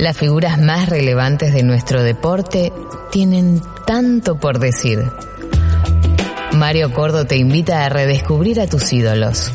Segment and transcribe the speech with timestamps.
[0.00, 2.72] Las figuras más relevantes de nuestro deporte
[3.12, 5.04] tienen tanto por decir.
[6.52, 9.52] Mario Cordo te invita a redescubrir a tus ídolos.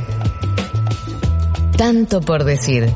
[1.75, 2.93] Tanto por decir.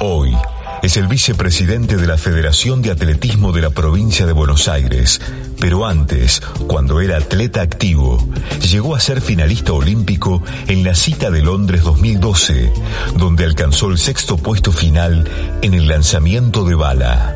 [0.00, 0.36] Hoy
[0.82, 5.20] es el vicepresidente de la Federación de Atletismo de la provincia de Buenos Aires,
[5.64, 8.22] pero antes, cuando era atleta activo,
[8.70, 12.70] llegó a ser finalista olímpico en la cita de Londres 2012,
[13.16, 15.26] donde alcanzó el sexto puesto final
[15.62, 17.34] en el lanzamiento de bala.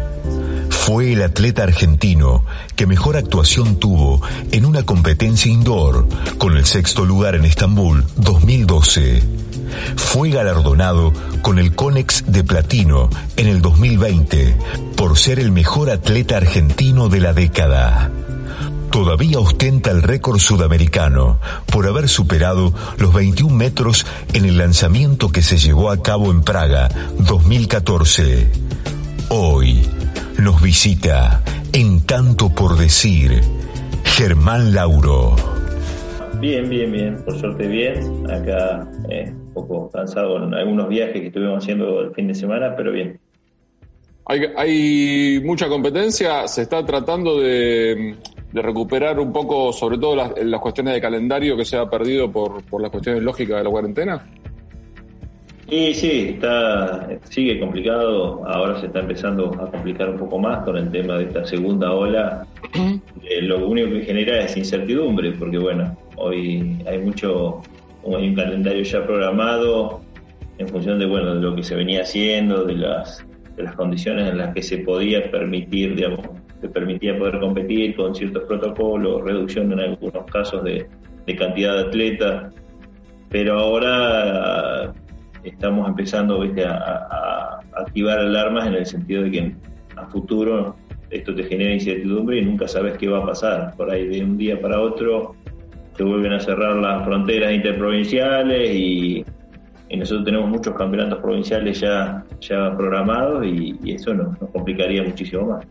[0.68, 2.44] Fue el atleta argentino
[2.76, 4.20] que mejor actuación tuvo
[4.52, 9.22] en una competencia indoor, con el sexto lugar en Estambul 2012.
[9.96, 14.54] Fue galardonado con el Conex de Platino en el 2020
[14.96, 18.10] por ser el mejor atleta argentino de la década.
[18.90, 21.38] Todavía ostenta el récord sudamericano
[21.70, 26.42] por haber superado los 21 metros en el lanzamiento que se llevó a cabo en
[26.42, 26.88] Praga
[27.18, 28.50] 2014.
[29.28, 29.82] Hoy
[30.38, 33.42] nos visita en tanto por decir
[34.04, 35.36] Germán Lauro.
[36.40, 38.30] Bien, bien, bien, por suerte bien.
[38.30, 42.74] Acá eh, un poco cansado en algunos viajes que estuvimos haciendo el fin de semana,
[42.76, 43.20] pero bien.
[44.28, 48.14] Hay, hay mucha competencia, se está tratando de,
[48.52, 52.62] recuperar un poco, sobre todo las, las, cuestiones de calendario que se ha perdido por,
[52.64, 54.26] por las cuestiones lógicas de la cuarentena.
[55.70, 58.42] Y sí, está, sigue complicado.
[58.46, 61.92] Ahora se está empezando a complicar un poco más con el tema de esta segunda
[61.92, 62.46] ola.
[63.42, 67.60] lo único que genera es incertidumbre, porque bueno, hoy hay mucho,
[68.06, 70.00] hay un calendario ya programado
[70.56, 73.24] en función de bueno de lo que se venía haciendo, de las,
[73.58, 76.26] de las condiciones en las que se podía permitir, digamos,
[76.60, 80.86] se permitía poder competir con ciertos protocolos, reducción en algunos casos de,
[81.36, 82.54] cantidad de atletas.
[83.28, 84.94] Pero ahora
[85.42, 89.54] estamos empezando A, activar alarmas en el sentido de que
[89.96, 90.76] a futuro
[91.10, 93.74] esto te genera incertidumbre y nunca sabes qué va a pasar.
[93.76, 95.34] Por ahí de un día para otro
[95.96, 99.24] se vuelven a cerrar las fronteras interprovinciales y,
[99.96, 105.66] nosotros tenemos muchos campeonatos provinciales ya, ya programados y, eso nos, complicaría muchísimo más.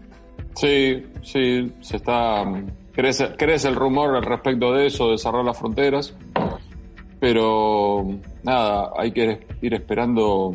[0.56, 2.44] Sí, sí, se está...
[2.92, 6.16] Crece, crece el rumor al respecto de eso, de cerrar las fronteras
[7.20, 8.06] pero
[8.44, 10.54] nada, hay que ir esperando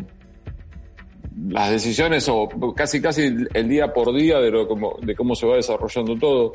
[1.48, 4.66] las decisiones o casi casi el día por día de, lo,
[5.00, 6.52] de cómo se va desarrollando todo.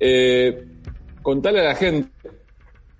[0.00, 0.66] Eh,
[1.22, 2.10] contale a la gente,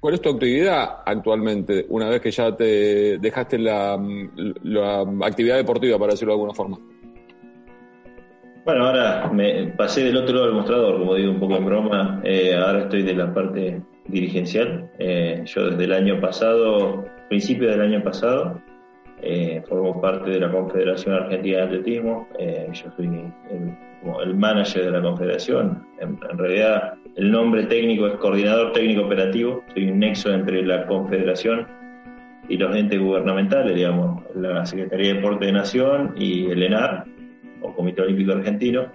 [0.01, 3.95] ¿cuál es tu actividad actualmente, una vez que ya te dejaste la,
[5.23, 6.79] actividad deportiva, para decirlo de alguna forma?
[8.67, 12.21] Bueno, ahora me pasé del otro lado del mostrador, como digo un poco en broma.
[12.25, 14.91] Eh, ahora estoy de la parte dirigencial.
[14.99, 18.61] Eh, yo desde el año pasado, principio del año pasado,
[19.23, 22.29] eh, formo parte de la Confederación Argentina de Atletismo.
[22.73, 25.87] yo soy el, manager de la Confederación.
[26.01, 29.65] En, realidad, el nombre técnico es Coordinador Técnico Operativo.
[29.73, 31.67] Soy un nexo entre la Confederación
[32.47, 37.07] y los entes gubernamentales, digamos, la Secretaría de Deporte de Nación y el ENAR
[37.63, 38.93] o Comité Olímpico Argentino.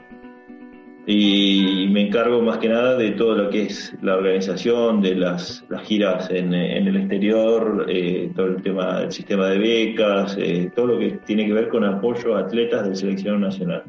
[1.07, 5.65] Y me encargo más que nada de todo lo que es la organización, de las,
[5.83, 10.85] giras en, en, el exterior, eh, todo el tema del sistema de becas, eh, todo
[10.85, 13.83] lo que tiene que ver con apoyo a atletas de selección nacional.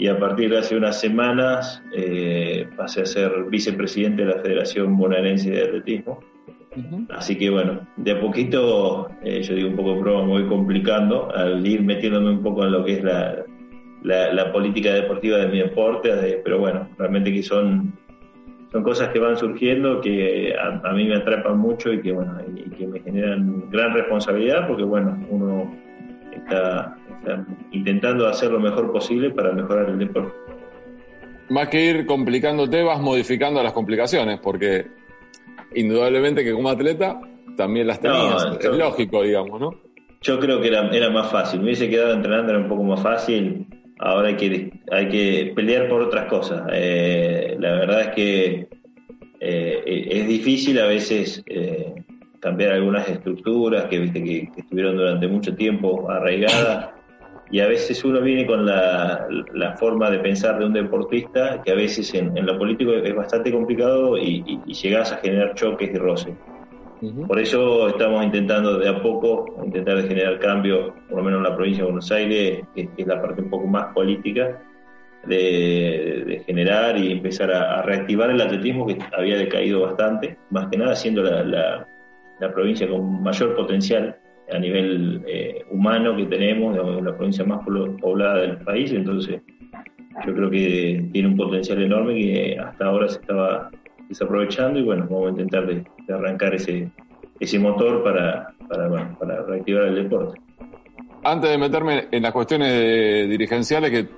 [0.00, 4.96] Y a partir de hace unas semanas eh, pasé a ser vicepresidente de la Federación
[4.96, 6.20] Bonaerense de Atletismo.
[7.10, 11.66] Así que bueno, de a poquito, yo digo un poco prueba, me voy complicando al
[11.66, 13.44] ir metiéndome un poco en lo que es la,
[14.02, 17.92] la, política deportiva de mi deporte, pero bueno, realmente que son,
[18.72, 22.70] son cosas que van surgiendo que a, mí me atrapan mucho y que, bueno, y,
[22.70, 25.76] que me generan gran responsabilidad porque bueno, uno
[26.32, 26.96] está,
[27.72, 30.32] intentando hacer lo mejor posible para mejorar el deporte.
[31.48, 34.86] Más que ir complicándote, vas modificando las complicaciones, porque
[35.74, 37.20] indudablemente que como atleta
[37.56, 39.74] también las tenías, es lógico, digamos, ¿no?
[40.22, 43.02] Yo creo que era, era más fácil, me hubiese quedado entrenando, era un poco más
[43.02, 43.66] fácil,
[43.98, 46.62] ahora hay que, hay que pelear por otras cosas.
[46.72, 48.68] Eh, la verdad es que
[49.40, 51.94] eh, es difícil a veces eh,
[52.38, 56.90] cambiar algunas estructuras que, viste, que, estuvieron durante mucho tiempo arraigadas
[57.50, 59.26] y a veces uno viene con la,
[59.78, 64.16] forma de pensar de un deportista que a veces en, lo político es bastante complicado
[64.16, 66.34] y, y, llegas a generar choques y roces.
[67.26, 71.44] Por eso estamos intentando de a poco, intentar de generar cambio, por lo menos en
[71.44, 74.60] la provincia de Buenos Aires, que, es la parte un poco más política,
[75.26, 80.94] de, generar y empezar a, reactivar el atletismo que había decaído bastante, más que nada
[80.94, 81.86] siendo la,
[82.52, 84.16] provincia con mayor potencial
[84.52, 89.40] a nivel eh, humano que tenemos, digamos, la provincia más poblada del país, entonces
[90.26, 93.70] yo creo que tiene un potencial enorme que hasta ahora se estaba
[94.08, 96.90] desaprovechando y bueno, vamos a intentar de, arrancar ese,
[97.38, 100.40] ese motor para, para, para reactivar el deporte.
[101.22, 104.08] Antes de meterme en las cuestiones dirigenciales, que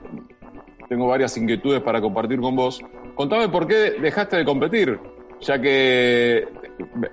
[0.88, 2.80] tengo varias inquietudes para compartir con vos,
[3.14, 4.98] contame por qué dejaste de competir,
[5.40, 6.46] ya que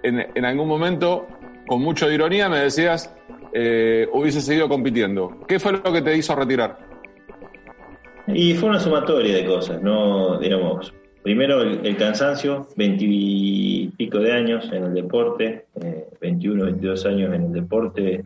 [0.03, 1.27] en, en algún momento,
[1.69, 3.15] con mucha ironía, me decías,
[3.53, 5.37] eh, hubiese seguido compitiendo.
[5.47, 6.79] ¿Qué fue lo que te hizo retirar?
[8.25, 10.39] Y fue una sumatoria de cosas, ¿no?
[10.39, 15.67] Digamos, primero el, cansancio, veintipico de años en el deporte,
[16.19, 18.23] 21, eh, 22 años en el deporte,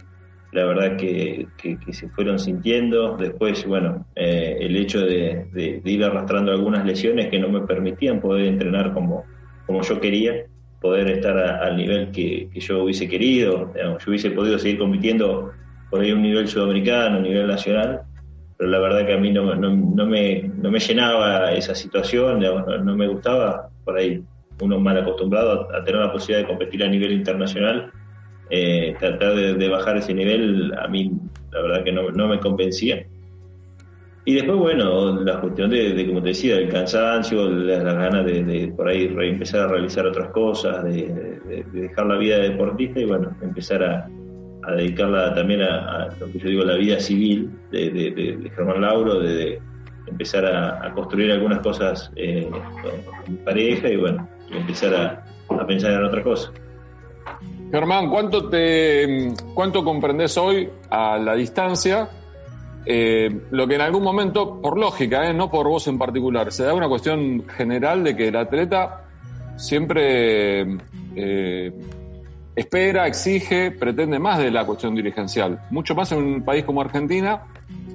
[0.54, 1.46] la verdad que,
[1.92, 3.18] se fueron sintiendo.
[3.18, 8.46] Después, bueno, eh, el hecho de, ir arrastrando algunas lesiones que no me permitían poder
[8.46, 9.26] entrenar como,
[9.66, 10.46] como yo quería,
[10.84, 13.72] poder estar al nivel que, yo hubiese querido.
[13.74, 15.54] yo hubiese podido seguir compitiendo
[15.90, 18.02] por ahí a un nivel sudamericano, a un nivel nacional,
[18.58, 22.96] pero la verdad que a mí no, no, me, no me llenaba esa situación, no,
[22.98, 24.22] me gustaba por ahí
[24.60, 27.90] uno mal acostumbrado a, tener la posibilidad de competir a nivel internacional
[28.50, 31.12] eh, tratar de, bajar ese nivel a mí
[31.52, 33.06] la verdad que no, me convencía.
[34.26, 38.88] Y después, bueno, la cuestión de, como te decía, el cansancio, las, ganas de, por
[38.88, 43.84] ahí empezar a realizar otras cosas, de, dejar la vida de deportista y bueno, empezar
[43.84, 44.10] a,
[44.78, 49.60] dedicarla también a, lo que yo digo, la vida civil de, Germán Lauro, de,
[50.08, 52.50] empezar a, construir algunas cosas eh,
[53.28, 54.96] mi pareja y bueno, empezar
[55.50, 56.50] a, pensar en otra cosa.
[57.72, 62.08] Germán, ¿cuánto, te, ¿cuánto comprendes hoy a la distancia?
[62.86, 66.64] Eh, lo que en algún momento, por lógica, eh, no por vos en particular, se
[66.64, 69.06] da una cuestión general de que el atleta
[69.56, 70.78] siempre
[71.16, 71.72] eh,
[72.56, 75.60] espera, exige, pretende más de la cuestión dirigencial.
[75.72, 77.44] Mucho más en un país como Argentina,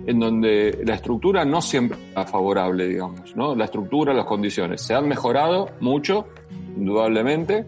[0.06, 3.54] en donde la estructura no siempre es favorable, digamos, ¿no?
[3.54, 4.80] La estructura, las condiciones.
[4.80, 6.28] Se han mejorado mucho,
[6.76, 7.66] indudablemente,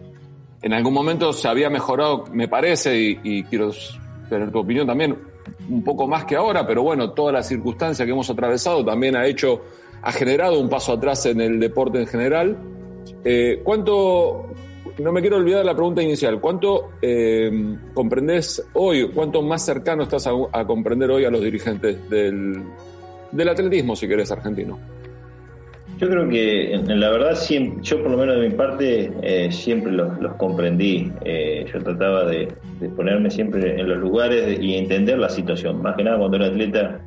[0.61, 3.71] en algún momento se había mejorado, me parece, y, quiero
[4.29, 5.17] tener tu opinión también,
[5.69, 9.25] un poco más que ahora, pero bueno, toda la circunstancia que hemos atravesado también ha
[9.25, 9.61] hecho,
[10.01, 12.57] ha generado un paso atrás en el deporte en general.
[13.23, 14.47] Eh, ¿Cuánto,
[14.97, 20.27] no me quiero olvidar la pregunta inicial, cuánto eh, comprendes hoy, cuánto más cercano estás
[20.27, 22.63] a, comprender hoy a los dirigentes del,
[23.31, 25.00] del atletismo, si querés, argentino?
[26.01, 27.37] Yo creo que, la verdad,
[27.83, 31.11] yo por lo menos de mi parte eh, siempre los, comprendí.
[31.23, 32.47] Eh, yo trataba de,
[32.95, 35.79] ponerme siempre en los lugares y entender la situación.
[35.83, 36.99] Más que nada cuando era atleta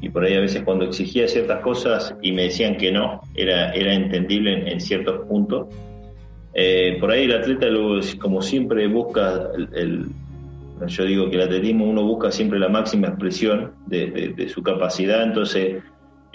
[0.00, 3.72] y por ahí a veces cuando exigía ciertas cosas y me decían que no, era,
[3.72, 5.66] era entendible en, ciertos puntos.
[6.54, 7.66] Eh, por ahí el atleta,
[8.20, 10.06] como siempre, busca el,
[10.86, 15.24] yo digo que el atletismo uno busca siempre la máxima expresión de, de su capacidad,
[15.24, 15.82] entonces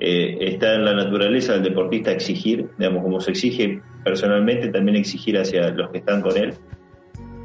[0.03, 5.38] eh, está en la naturaleza del deportista exigir, digamos, como se exige personalmente, también exigir
[5.38, 6.56] hacia los que están con él.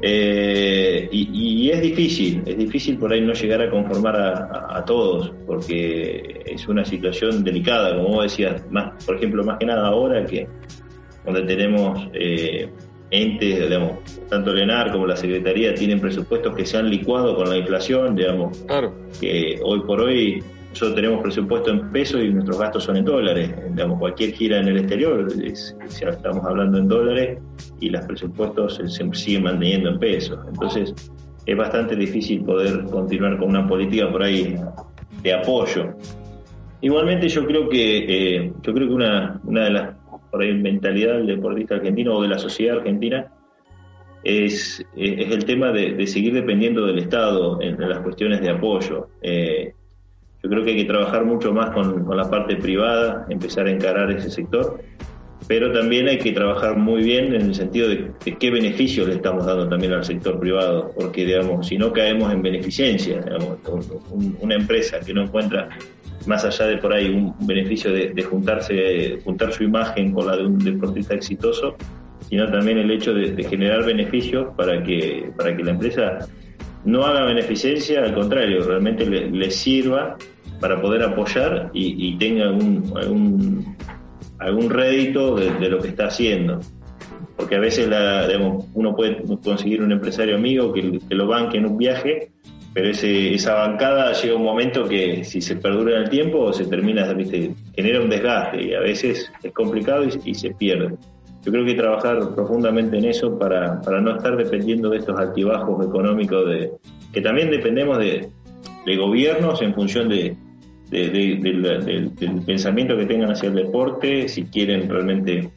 [0.01, 6.41] Eh, y, es difícil, es difícil por ahí no llegar a conformar a, todos, porque
[6.47, 10.47] es una situación delicada, como vos decías, más, por ejemplo, más que nada ahora que
[11.23, 12.69] cuando tenemos eh,
[13.11, 13.99] entes, digamos,
[14.29, 18.15] tanto el ENAR como la Secretaría tienen presupuestos que se han licuado con la inflación,
[18.15, 18.95] digamos, claro.
[19.19, 20.43] que hoy por hoy
[20.77, 23.51] nosotros tenemos presupuesto en pesos y nuestros gastos son en dólares.
[23.71, 27.39] Digamos, cualquier gira en el exterior, estamos hablando en dólares
[27.79, 30.37] y los presupuestos se, siguen manteniendo en pesos.
[30.47, 30.93] Entonces,
[31.47, 34.55] es bastante difícil poder continuar con una política por ahí
[35.23, 35.95] de apoyo.
[36.81, 39.95] Igualmente, yo creo que eh, yo creo que una, una de las
[40.29, 43.31] por ahí mentalidad del deportista argentino o de la sociedad argentina
[44.23, 49.07] es, es el tema de, seguir dependiendo del Estado en, las cuestiones de apoyo.
[49.23, 49.73] Eh,
[50.47, 54.09] yo creo que hay que trabajar mucho más con, la parte privada, empezar a encarar
[54.11, 54.79] ese sector,
[55.45, 59.45] pero también hay que trabajar muy bien en el sentido de, qué beneficios le estamos
[59.45, 63.19] dando también al sector privado, porque digamos, si no caemos en beneficencia,
[64.39, 65.67] una empresa que no encuentra
[66.25, 70.45] más allá de por ahí un beneficio de, juntarse, juntar su imagen con la de
[70.45, 71.75] un deportista exitoso,
[72.29, 76.19] sino también el hecho de, generar beneficios para que, para que la empresa
[76.87, 80.15] no haga beneficencia, al contrario, realmente le sirva
[80.59, 83.75] para poder apoyar y, tenga algún, algún,
[84.39, 86.59] algún rédito de, lo que está haciendo.
[87.35, 87.89] Porque a veces
[88.73, 92.31] uno puede conseguir un empresario amigo que, lo banque en un viaje,
[92.73, 97.05] pero esa bancada llega un momento que si se perdura en el tiempo se termina,
[97.75, 100.95] genera un desgaste y a veces es complicado y, se pierde.
[101.43, 105.85] Yo creo que trabajar profundamente en eso para, para no estar dependiendo de estos altibajos
[105.85, 106.71] económicos de,
[107.13, 108.29] que también dependemos de,
[108.97, 110.35] gobiernos en función de,
[110.89, 112.11] del,
[112.45, 115.49] pensamiento que tengan hacia el deporte, si quieren realmente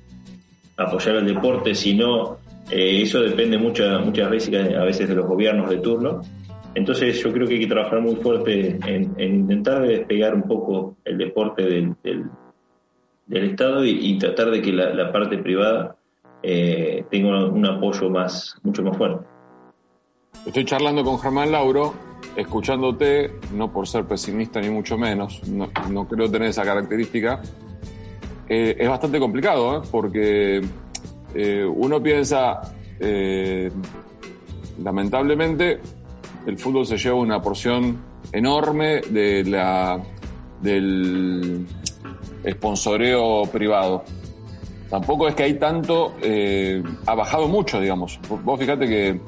[0.76, 2.38] apoyar el deporte, si no,
[2.70, 6.22] eh, eso depende muchas muchas veces, a veces de los gobiernos de turno.
[6.75, 11.18] Entonces yo creo que hay que trabajar muy fuerte en, intentar despegar un poco el
[11.18, 12.30] deporte del, del,
[13.50, 15.96] Estado y, tratar de que la, parte privada
[16.42, 19.25] eh, tenga un apoyo más mucho más fuerte.
[20.47, 21.92] Estoy charlando con Germán Lauro,
[22.35, 27.42] escuchándote, no por ser pesimista ni mucho menos, no, creo tener esa característica.
[28.49, 29.87] Eh, es bastante complicado, ¿eh?
[29.90, 30.62] porque
[31.35, 32.62] eh, uno piensa,
[34.82, 35.78] lamentablemente,
[36.47, 37.99] el fútbol se lleva una porción
[38.32, 40.00] enorme de la,
[40.62, 41.66] del
[42.50, 44.04] sponsoreo privado.
[44.88, 46.14] Tampoco es que hay tanto,
[47.06, 48.18] ha bajado mucho, digamos.
[48.42, 49.20] Vos fíjate que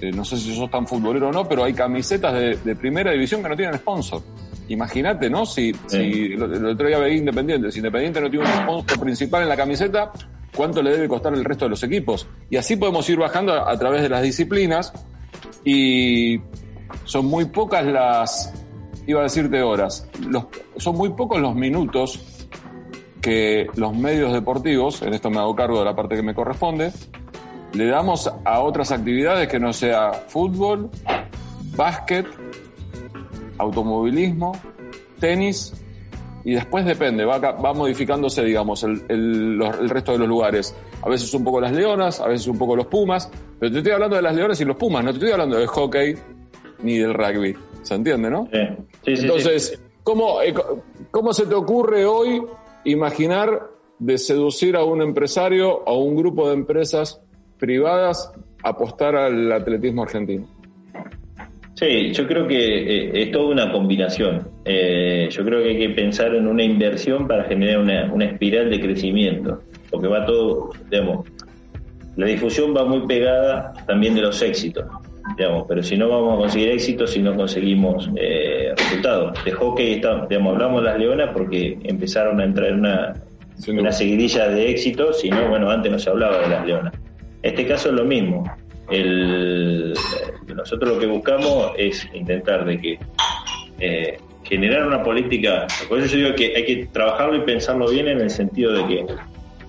[0.00, 2.32] eh, no sé si sos tan futbolero o no, pero hay camisetas
[2.64, 4.22] de, primera división que no tienen sponsor.
[4.68, 5.44] Imagínate, ¿no?
[5.44, 9.48] Si, si el, otro día veía Independiente, si Independiente no tiene un sponsor principal en
[9.48, 10.12] la camiseta,
[10.54, 12.26] ¿cuánto le debe costar el resto de los equipos?
[12.48, 14.92] Y así podemos ir bajando a, través de las disciplinas
[15.64, 16.40] y
[17.04, 18.54] son muy pocas las,
[19.06, 22.46] iba a decirte horas, los, son muy pocos los minutos
[23.20, 26.90] que los medios deportivos, en esto me hago cargo de la parte que me corresponde,
[27.72, 30.90] le damos a otras actividades que no sea fútbol,
[31.76, 32.26] básquet,
[33.58, 34.52] automovilismo,
[35.18, 35.74] tenis,
[36.44, 40.74] y después depende, va, va modificándose, digamos, el, el, resto de los lugares.
[41.02, 43.92] A veces un poco las leonas, a veces un poco los pumas, pero te estoy
[43.92, 46.14] hablando de las leonas y los pumas, no te estoy hablando del hockey
[46.82, 47.54] ni del rugby.
[47.82, 48.48] ¿Se entiende, no?
[48.52, 48.58] Sí.
[49.04, 50.54] Sí, Entonces, ¿cómo, eh,
[51.10, 52.42] ¿cómo se te ocurre hoy
[52.84, 57.20] imaginar de seducir a un empresario, a un grupo de empresas
[57.60, 60.48] privadas apostar al atletismo argentino?
[61.74, 64.48] Sí, yo creo que eh, es toda una combinación.
[64.66, 68.68] Eh, yo creo que hay que pensar en una inversión para generar una, una espiral
[68.68, 71.26] de crecimiento, porque va todo, digamos,
[72.16, 74.84] la difusión va muy pegada también de los éxitos,
[75.38, 79.42] digamos, pero si no vamos a conseguir éxitos si no conseguimos eh, resultados.
[79.42, 83.14] De hockey, está, digamos, hablamos de las leonas porque empezaron a entrar en una,
[83.68, 86.92] una seguidilla de éxitos, si no, bueno, antes no se hablaba de las leonas.
[87.42, 88.44] Este caso es lo mismo.
[88.90, 89.94] El,
[90.54, 92.98] nosotros lo que buscamos es intentar de que
[93.78, 98.08] eh, generar una política, por eso yo digo que hay que trabajarlo y pensarlo bien
[98.08, 99.06] en el sentido de que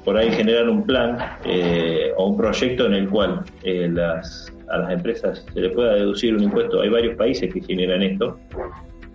[0.03, 4.79] por ahí generar un plan eh, o un proyecto en el cual eh, las, a
[4.79, 6.81] las empresas se les pueda deducir un impuesto.
[6.81, 8.39] Hay varios países que generan esto,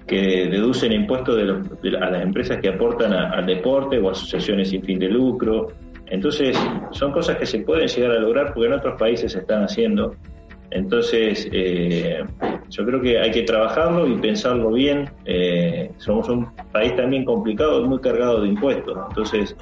[0.06, 1.36] que deducen impuestos
[1.82, 5.72] de, a las empresas que aportan al deporte o asociaciones sin fin de lucro
[6.08, 6.56] entonces,
[6.92, 10.14] son cosas que se pueden llegar a lograr porque en otros países se están haciendo.
[10.70, 12.24] Entonces, eh,
[12.68, 15.10] yo creo que hay que trabajarlo y pensarlo bien.
[15.24, 18.98] Eh, somos un país también complicado y muy cargado de impuestos.
[19.08, 19.56] Entonces,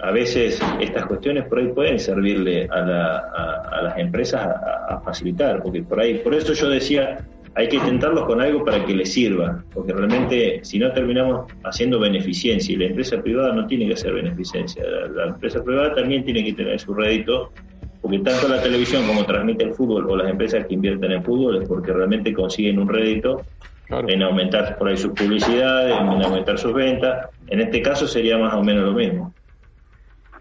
[0.00, 6.00] a veces estas cuestiones por ahí pueden servirle a, las empresas a, facilitar, porque por
[6.00, 7.18] ahí, por eso yo decía
[7.54, 11.98] hay que intentarlos con algo para que les sirva, porque realmente si no terminamos haciendo
[11.98, 14.82] beneficencia y la empresa privada no tiene que hacer beneficencia,
[15.14, 17.52] la, empresa privada también tiene que tener su rédito,
[18.00, 21.62] porque tanto la televisión como transmite el fútbol o las empresas que invierten en fútbol
[21.62, 23.42] es porque realmente consiguen un rédito
[23.90, 28.54] en aumentar por ahí sus publicidades, en aumentar sus ventas, en este caso sería más
[28.54, 29.34] o menos lo mismo.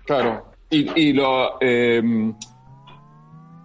[0.05, 1.57] Claro, y, y lo...
[1.61, 2.33] Eh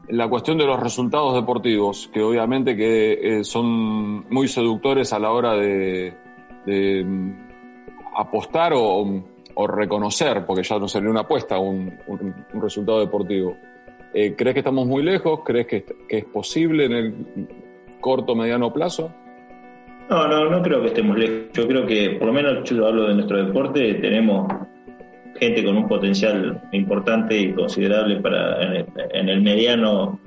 [0.09, 5.31] la cuestión de los resultados deportivos, que obviamente que eh, son muy seductores a la
[5.31, 6.15] hora de,
[6.67, 7.31] mm,
[8.17, 9.25] apostar o,
[9.67, 11.99] reconocer, porque ya no sería una apuesta un,
[12.55, 13.57] resultado deportivo.
[14.15, 15.41] Eh, ¿Crees que estamos muy lejos?
[15.45, 17.49] ¿Crees que, es posible en el
[18.01, 19.13] corto mediano plazo?
[20.09, 21.53] No, no, no creo que estemos lejos.
[21.53, 24.47] Yo creo que, por lo menos yo hablo de nuestro deporte, tenemos
[25.39, 30.19] gente con un potencial importante y considerable para en el, mediano,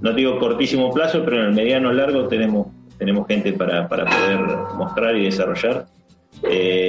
[0.00, 4.40] no digo cortísimo plazo, pero en el mediano largo tenemos, tenemos gente para, para poder
[4.76, 5.86] mostrar y desarrollar.
[6.42, 6.88] Eh,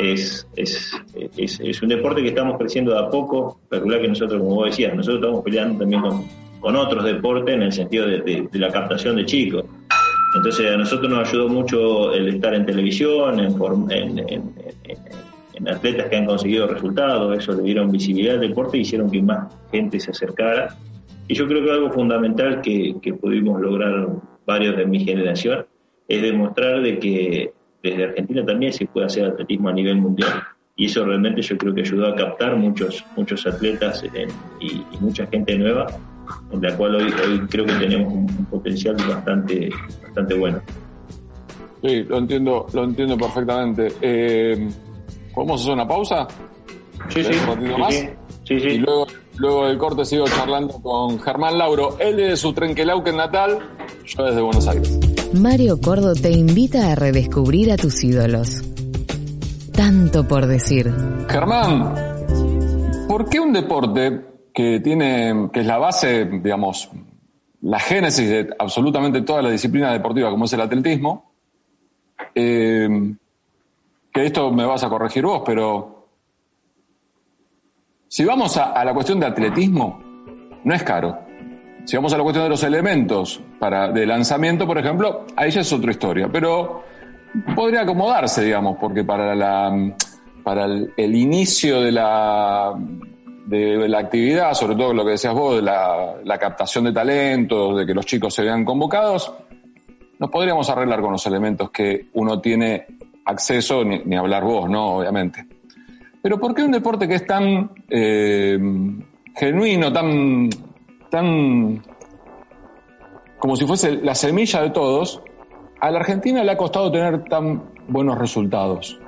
[0.00, 0.92] es, es,
[1.36, 4.94] es, un deporte que estamos creciendo de a poco, calcular que nosotros, como vos decías,
[4.94, 6.24] nosotros estamos peleando también con,
[6.60, 9.64] con otros deportes en el sentido de, la captación de chicos.
[10.36, 13.56] Entonces a nosotros nos ayudó mucho el estar en televisión, en,
[13.90, 15.27] en, en
[15.66, 19.52] atletas que han conseguido resultados, eso le dieron visibilidad al deporte y hicieron que más
[19.72, 20.76] gente se acercara.
[21.26, 24.08] Y yo creo que algo fundamental que, pudimos lograr
[24.46, 25.66] varios de mi generación
[26.06, 30.42] es demostrar de que desde Argentina también se puede hacer atletismo a nivel mundial.
[30.76, 34.04] Y eso realmente yo creo que ayudó a captar muchos, muchos atletas
[34.60, 35.86] y, mucha gente nueva
[36.52, 37.10] en la cual hoy,
[37.48, 39.70] creo que tenemos un, potencial bastante,
[40.02, 40.60] bastante bueno.
[41.82, 43.88] Sí, lo entiendo, lo entiendo perfectamente.
[44.00, 44.68] Eh,
[45.34, 46.26] ¿Podemos hacer una pausa?
[47.08, 47.32] Sí, sí.
[48.44, 48.66] sí, sí.
[48.68, 49.06] Y luego,
[49.36, 51.96] luego del corte sigo charlando con Germán Lauro.
[51.98, 53.58] Él desde su Trenquelauquen natal,
[54.04, 54.98] yo desde Buenos Aires.
[55.34, 58.62] Mario Cordo te invita a redescubrir a tus ídolos.
[59.72, 60.92] Tanto por decir.
[61.28, 61.94] Germán,
[63.06, 66.90] ¿por qué un deporte que tiene, que es la base, digamos,
[67.62, 71.32] la génesis de absolutamente toda la disciplina deportiva como es el atletismo,
[72.34, 72.88] eh,
[74.26, 75.98] esto me vas a corregir vos, pero
[78.08, 80.00] si vamos a, la cuestión de atletismo,
[80.64, 81.18] no es caro.
[81.84, 85.60] Si vamos a la cuestión de los elementos para, de lanzamiento, por ejemplo, ahí ya
[85.60, 86.28] es otra historia.
[86.32, 86.82] Pero
[87.54, 89.94] podría acomodarse, digamos, porque para, la,
[90.42, 92.74] para el, inicio de la,
[93.46, 97.86] de la actividad, sobre todo lo que decías vos, de la, captación de talentos, de
[97.86, 99.32] que los chicos se vean convocados,
[100.18, 102.86] nos podríamos arreglar con los elementos que uno tiene
[103.28, 104.96] acceso, ni, hablar vos, ¿no?
[104.96, 105.46] Obviamente.
[106.22, 108.58] Pero ¿por qué un deporte que es tan eh,
[109.36, 110.48] genuino, tan,
[111.10, 111.82] tan
[113.38, 115.22] como si fuese la semilla de todos,
[115.80, 118.98] a la Argentina le ha costado tener tan buenos resultados?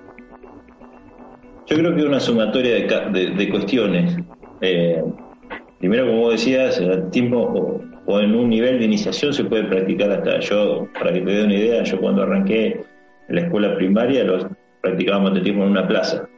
[1.66, 2.74] Yo creo que una sumatoria
[3.10, 4.16] de, cuestiones.
[4.60, 5.02] Eh,
[5.78, 10.10] primero, como vos decías, el tiempo o, en un nivel de iniciación se puede practicar
[10.10, 10.40] hasta.
[10.40, 12.84] Yo, para que te dé una idea, yo cuando arranqué
[13.30, 14.46] en la escuela primaria los
[14.82, 16.28] practicábamos atletismo en una plaza.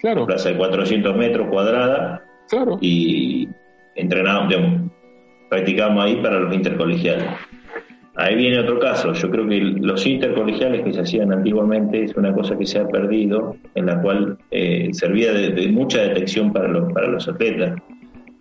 [0.00, 0.24] Claro.
[0.24, 2.24] Una plaza de 400 metros cuadrada.
[2.48, 2.78] Claro.
[2.80, 3.48] Y
[3.94, 4.90] entrenábamos,
[5.48, 7.26] practicábamos ahí para los intercolegiales.
[8.16, 9.12] Ahí viene otro caso.
[9.12, 12.88] Yo creo que los intercolegiales que se hacían antiguamente es una cosa que se ha
[12.88, 17.80] perdido, en la cual eh, servía de, mucha detección para los, para los atletas.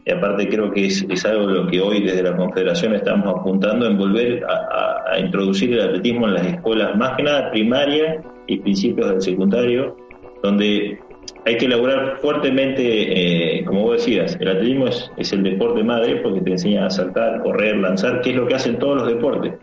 [0.09, 3.85] Y aparte creo que es, es algo lo que hoy desde la Confederación estamos apuntando
[3.85, 9.07] en volver a, introducir el atletismo en las escuelas, más que nada primaria y principios
[9.07, 9.95] del secundario,
[10.41, 10.97] donde
[11.45, 16.15] hay que elaborar fuertemente, eh, como vos decías, el atletismo es, es, el deporte madre
[16.23, 19.53] porque te enseña a saltar, correr, lanzar, que es lo que hacen todos los deportes.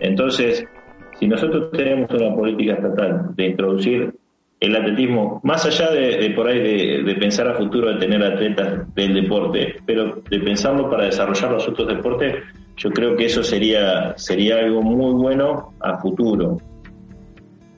[0.00, 0.66] Entonces,
[1.20, 4.12] si nosotros tenemos una política estatal de introducir
[4.60, 9.14] el atletismo, más allá de, por ahí de, pensar a futuro de tener atletas del
[9.14, 12.36] deporte, pero de pensarlo para desarrollar los otros deportes,
[12.76, 16.58] yo creo que eso sería, sería algo muy bueno a futuro.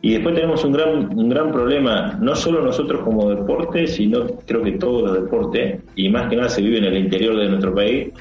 [0.00, 4.62] Y después tenemos un gran, un gran problema, no solo nosotros como deporte, sino creo
[4.62, 7.74] que todos los deportes, y más que nada se vive en el interior de nuestro
[7.74, 8.12] país,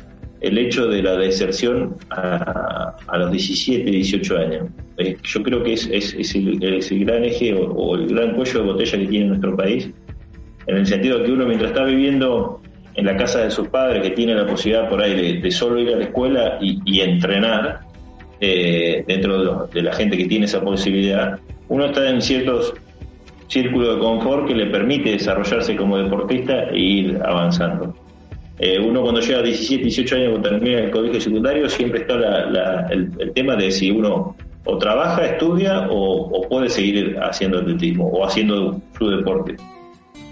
[0.42, 4.64] el hecho de la deserción a, los 17, 18 años.
[4.98, 6.60] Eh, yo creo que es, el,
[7.06, 9.90] gran eje o, el gran cuello de botella que tiene nuestro país,
[10.66, 12.62] en el sentido de que uno mientras está viviendo
[12.96, 15.94] en la casa de sus padres, que tiene la posibilidad por ahí de, solo ir
[15.94, 17.82] a la escuela y, entrenar,
[18.42, 22.74] eh, dentro de, la gente que tiene esa posibilidad, uno está en ciertos
[23.48, 27.96] círculos de confort que le permite desarrollarse como deportista e ir avanzando.
[28.60, 32.88] Eh, uno cuando llega a 17, 18 años, cuando termina el colegio secundario, siempre está
[32.90, 34.36] el, tema de si uno
[34.68, 39.56] o trabaja, estudia o, puede seguir haciendo atletismo o haciendo su deporte.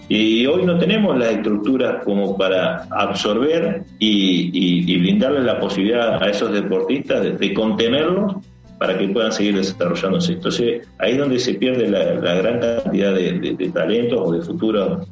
[0.10, 6.52] Y hoy no tenemos las estructuras como para absorber y, brindarle la posibilidad a esos
[6.52, 8.36] deportistas de, contenerlos
[8.78, 10.34] para que puedan seguir desarrollándose.
[10.34, 15.08] Entonces ahí es donde se pierde la, gran cantidad de, talentos o de futuros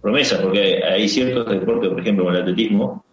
[0.00, 3.04] promesas, porque hay ciertos deportes, por ejemplo, como el atletismo,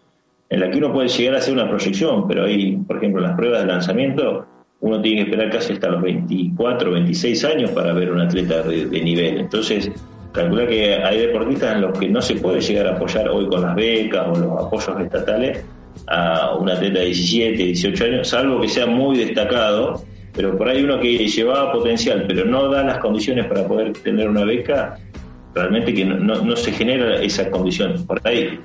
[0.49, 3.35] en la que uno puede llegar a hacer una proyección, pero hay, por ejemplo, las
[3.35, 4.47] pruebas de lanzamiento,
[4.81, 8.85] uno tiene que esperar casi hasta los 24, 26 años para ver un atleta de,
[9.01, 9.39] nivel.
[9.39, 9.91] Entonces,
[10.31, 13.61] calcula que hay deportistas en los que no se puede llegar a apoyar hoy con
[13.61, 15.65] las becas o los apoyos estatales
[16.07, 20.01] a un atleta de 17, 18 años, salvo que sea muy destacado,
[20.33, 24.29] pero por ahí uno que llevaba potencial, pero no da las condiciones para poder tener
[24.29, 24.97] una beca,
[25.53, 28.05] realmente que no, se genera esa condición.
[28.05, 28.59] Por ahí,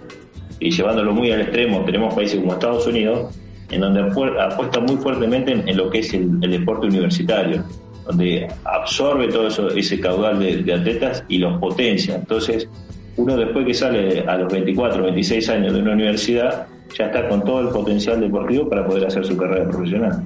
[0.60, 3.34] y llevándolo muy al extremo, tenemos países como Estados Unidos,
[3.74, 7.64] en donde apuesta muy fuertemente en, lo que es el, deporte universitario,
[8.06, 12.14] donde absorbe todo eso, ese caudal de, atletas y los potencia.
[12.14, 12.68] Entonces,
[13.16, 17.44] uno después que sale a los 24, 26 años de una universidad, ya está con
[17.44, 20.24] todo el potencial deportivo para poder hacer su carrera profesional.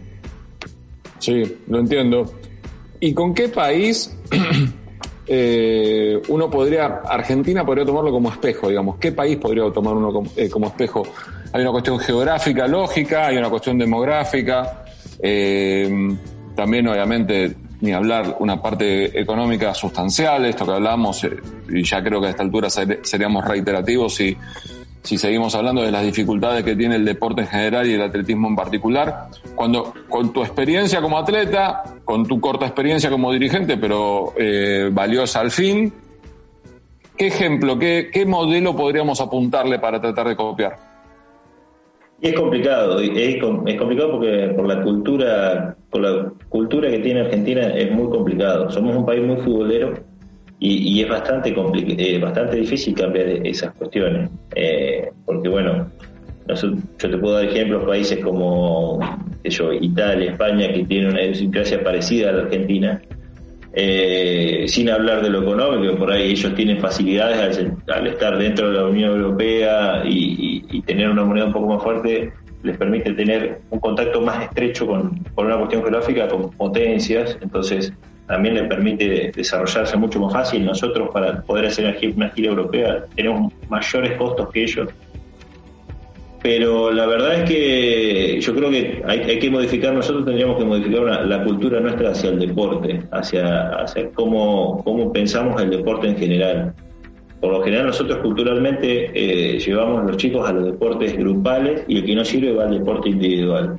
[1.18, 2.30] Sí, lo entiendo.
[3.00, 4.14] ¿Y con qué país
[5.26, 10.30] eh, uno podría, Argentina podría tomarlo como espejo, digamos, ¿qué país podría tomar uno como,
[10.37, 11.04] eh, espejo?
[11.52, 14.84] Hay una cuestión geográfica, lógica, hay una cuestión demográfica,
[15.20, 16.16] eh,
[16.54, 21.26] también obviamente ni hablar una parte económica sustancial, esto que hablamos,
[21.68, 24.37] y ya creo que a esta altura seríamos reiterativos si,
[25.02, 28.48] si seguimos hablando de las dificultades que tiene el deporte en general y el atletismo
[28.48, 34.34] en particular, cuando con tu experiencia como atleta, con tu corta experiencia como dirigente, pero
[34.37, 35.92] eh, valiosa al fin,
[37.16, 40.88] ¿qué ejemplo, qué, qué modelo podríamos apuntarle para tratar de copiar?
[42.20, 47.90] Es complicado, es, complicado porque por la cultura, por la cultura que tiene Argentina es
[47.92, 48.70] muy complicado.
[48.70, 49.94] Somos un país muy futbolero
[50.59, 55.87] y, es bastante eh, bastante difícil cambiar esas cuestiones eh, porque bueno
[56.98, 58.98] yo te puedo dar ejemplos países como
[59.44, 63.00] Italia España que tienen una idiosincrasia parecida a la Argentina
[63.72, 68.76] eh, sin hablar de lo económico por ahí ellos tienen facilidades al, estar dentro de
[68.78, 73.78] la Unión Europea y, tener una moneda un poco más fuerte les permite tener un
[73.78, 77.92] contacto más estrecho con, con una cuestión geográfica con potencias entonces
[78.28, 80.64] también le permite desarrollarse mucho más fácil.
[80.64, 84.88] Nosotros para poder hacer una gira europea tenemos mayores costos que ellos.
[86.42, 91.27] Pero la verdad es que yo creo que hay, que modificar, nosotros tendríamos que modificar
[91.27, 96.74] la cultura nuestra hacia el deporte, hacia, hacia cómo, cómo pensamos el deporte en general.
[97.40, 102.05] Por lo general nosotros culturalmente eh, llevamos los chicos a los deportes grupales y el
[102.05, 103.79] que no sirve va al deporte individual.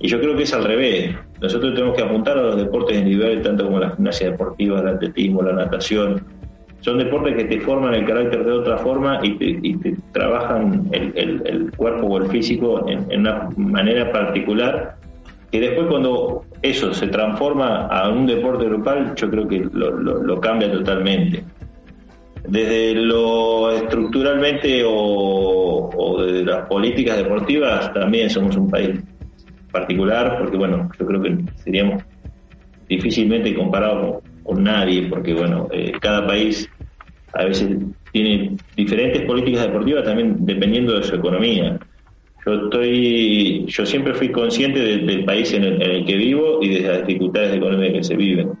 [0.00, 1.14] Y yo creo que es al revés.
[1.40, 5.42] Nosotros tenemos que apuntar a los deportes individuales, tanto como la gimnasia deportiva, el atletismo,
[5.42, 6.22] la natación.
[6.84, 9.38] Son deportes que te forman el carácter de otra forma y
[9.78, 14.96] te, trabajan el, cuerpo o el físico en, una manera particular
[15.50, 20.70] que después cuando eso se transforma a un deporte grupal, yo creo que lo, cambia
[20.70, 21.42] totalmente.
[22.46, 29.00] Desde lo estructuralmente o, o de las políticas deportivas, también somos un país
[29.72, 32.04] particular, porque bueno, yo creo que seríamos
[32.88, 36.68] difícilmente comparados con, nadie, porque bueno, eh, cada país
[37.34, 37.76] a veces
[38.12, 41.78] tiene diferentes políticas deportivas también dependiendo de su economía.
[42.46, 47.06] Yo estoy, yo siempre fui consciente del país en el, que vivo y de las
[47.06, 48.52] dificultades económicas que se viven.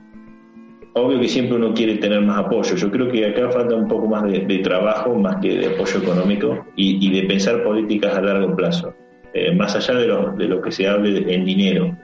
[0.94, 2.76] Obvio que siempre uno quiere tener más apoyo.
[2.76, 6.66] Yo creo que acá falta un poco más de, trabajo, más que de apoyo económico
[6.76, 8.94] y de pensar políticas a largo plazo.
[9.34, 11.96] Eh, más allá de lo, de lo que se hable en dinero.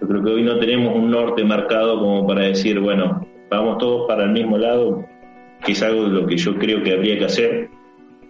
[0.00, 4.06] Yo creo que hoy no tenemos un norte marcado como para decir, bueno, vamos todos
[4.06, 5.04] para el mismo lado,
[5.64, 7.68] que es algo de lo que yo creo que habría que hacer,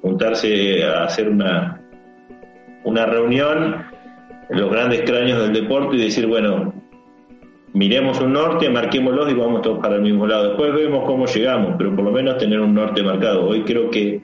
[0.03, 1.81] juntarse a hacer una,
[2.85, 3.85] una reunión
[4.49, 6.75] en los grandes cráneos del deporte y decir, bueno,
[7.73, 10.49] miremos un norte, marquémoslo y vamos todos para el mismo lado.
[10.49, 13.47] Después vemos cómo llegamos, pero por lo menos tener un norte marcado.
[13.47, 14.23] Hoy creo que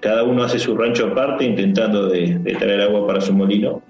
[0.00, 3.82] cada uno hace su rancho aparte intentando de, traer agua para su molino.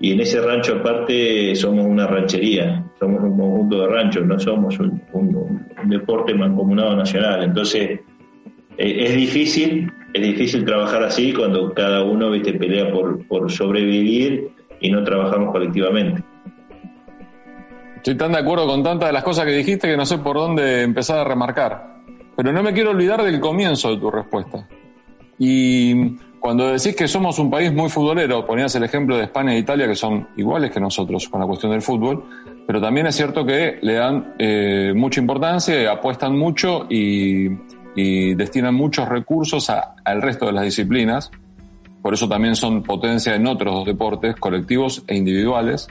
[0.00, 4.78] Y en ese rancho aparte somos una ranchería, somos un conjunto de ranchos, no somos
[4.78, 5.02] un,
[5.88, 7.42] deporte mancomunado nacional.
[7.42, 8.00] Entonces
[8.76, 14.50] eh, es difícil, es difícil trabajar así cuando cada uno ¿viste, pelea por, por sobrevivir
[14.80, 16.22] y no trabajamos colectivamente.
[17.96, 20.36] Estoy tan de acuerdo con tantas de las cosas que dijiste que no sé por
[20.36, 21.98] dónde empezar a remarcar.
[22.36, 24.68] Pero no me quiero olvidar del comienzo de tu respuesta.
[25.38, 29.58] Y cuando decís que somos un país muy futbolero, ponías el ejemplo de España e
[29.58, 32.24] Italia, que son iguales que nosotros con la cuestión del fútbol,
[32.68, 37.48] pero también es cierto que le dan eh, mucha importancia, apuestan mucho y,
[38.36, 41.30] destinan muchos recursos al resto de las disciplinas.
[42.02, 45.88] Por eso también son potencia en otros deportes colectivos e individuales.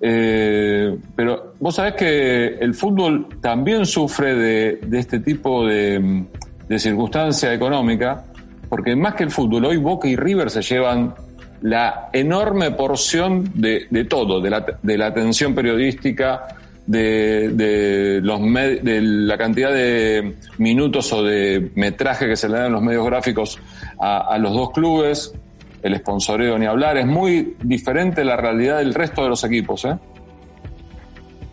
[0.00, 6.24] Eh, pero vos sabés que el fútbol también sufre de, este tipo de,
[6.68, 8.26] de circunstancia económica
[8.68, 11.14] porque más que el fútbol, hoy Boca y River se llevan
[11.62, 16.46] la enorme porción de, todo, de la, de la atención periodística,
[16.86, 22.82] de, los de la cantidad de minutos o de metraje que se le dan los
[22.82, 23.58] medios gráficos
[23.98, 25.34] a, los dos clubes,
[25.82, 29.84] el sponsoreo ni hablar, es muy diferente la realidad del resto de los equipos.
[29.84, 29.96] ¿eh?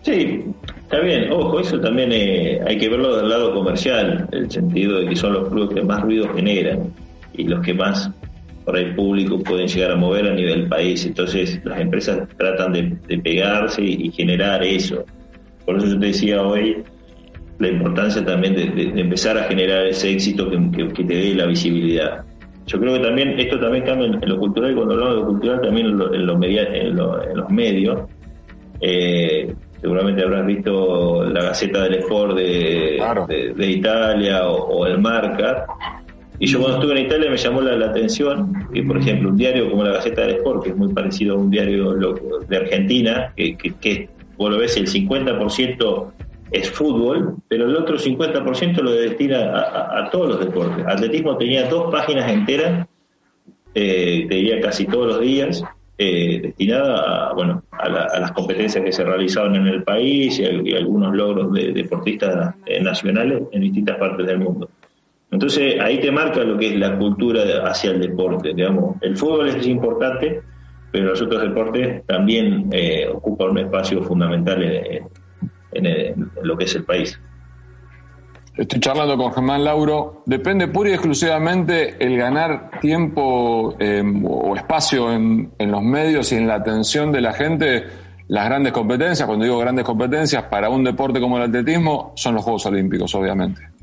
[0.02, 0.44] Sí,
[0.84, 5.10] está bien, ojo, eso también eh, hay que verlo del lado comercial, el sentido de
[5.10, 6.94] que son los clubes que más ruido generan
[7.34, 8.10] y los que más
[8.65, 11.06] por el público pueden llegar a mover a nivel país.
[11.06, 15.04] Entonces las empresas tratan de, pegarse y, generar eso.
[15.65, 16.84] Por eso yo te decía hoy
[17.60, 20.58] la importancia también de, empezar a generar ese éxito que,
[21.04, 22.23] te dé la visibilidad.
[22.65, 25.28] Yo creo que también esto también cambia en, lo cultural y cuando hablamos de lo
[25.28, 27.99] cultural también en, lo, en, los medios.
[28.80, 35.65] Eh, seguramente habrás visto la Gaceta del Sport de, de, Italia o, o el Marca
[36.39, 39.69] y yo cuando estuve en Italia me llamó la, atención que, por ejemplo, un diario
[39.69, 41.93] como la Gaceta del Sport, que es muy parecido a un diario
[42.48, 46.12] de Argentina, que, que, vos lo ves, el 50%
[46.52, 49.60] es fútbol, pero el otro 50% lo destina
[50.00, 50.86] a, todos los deportes.
[50.88, 52.88] Atletismo tenía dos páginas enteras
[53.74, 55.63] te diría casi todos los días,
[55.98, 61.54] destinada a, bueno, a, las competencias que se realizaban en el país y, algunos logros
[61.54, 64.69] de deportistas nacionales en distintas partes del mundo.
[65.34, 68.98] Entonces ahí te marca lo que es la cultura hacia el deporte, digamos.
[69.02, 70.43] El fútbol es importante,
[70.91, 74.62] pero los otros deportes también eh, ocupan un espacio fundamental
[75.72, 77.19] en, lo que es el país.
[78.56, 80.22] Estoy charlando con Germán Lauro.
[80.28, 86.36] ¿Depende pura y exclusivamente el ganar tiempo em, o espacio en, en, los medios y
[86.36, 87.86] en la atención de la gente?
[88.28, 92.43] Las grandes competencias, cuando digo grandes competencias, para un deporte como el atletismo, son los
[92.43, 93.74] Juegos Olímpicos, obviamente.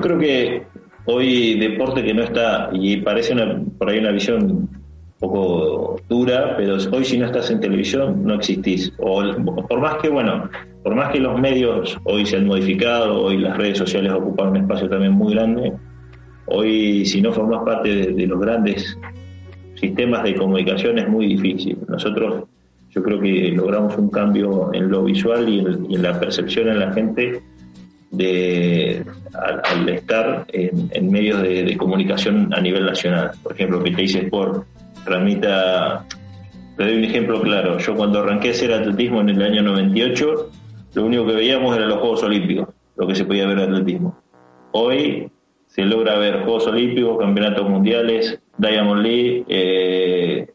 [0.00, 0.62] Creo que
[1.06, 4.68] hoy deporte que no está, y parece una, por ahí una visión un
[5.18, 8.92] poco dura, pero hoy si no estás en televisión no existís.
[8.98, 9.22] O,
[9.68, 10.48] por más que, bueno,
[10.82, 14.56] por más que los medios hoy se han modificado, hoy las redes sociales ocupan un
[14.58, 15.72] espacio también muy grande,
[16.46, 18.96] hoy si no formas parte de, los grandes
[19.74, 21.78] sistemas de comunicación es muy difícil.
[21.88, 22.44] Nosotros
[22.90, 25.58] yo creo que logramos un cambio en lo visual y
[25.94, 27.42] en la percepción en la gente
[28.10, 33.32] de, al, estar en, medios de, comunicación a nivel nacional.
[33.42, 34.66] Por ejemplo, que te Sport
[35.04, 36.04] transmita,
[36.76, 40.50] te doy un ejemplo claro, yo cuando arranqué a hacer atletismo en el año 98,
[40.94, 44.18] lo único que veíamos eran los Juegos Olímpicos, lo que se podía ver en atletismo.
[44.72, 45.30] Hoy
[45.66, 50.48] se logra ver Juegos Olímpicos, Campeonatos Mundiales, Diamond League, eh,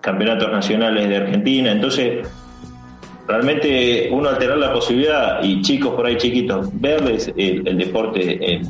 [0.00, 2.28] Campeonatos Nacionales de Argentina, entonces
[3.28, 8.62] realmente uno alterar la posibilidad y chicos por ahí chiquitos verles el, deporte en,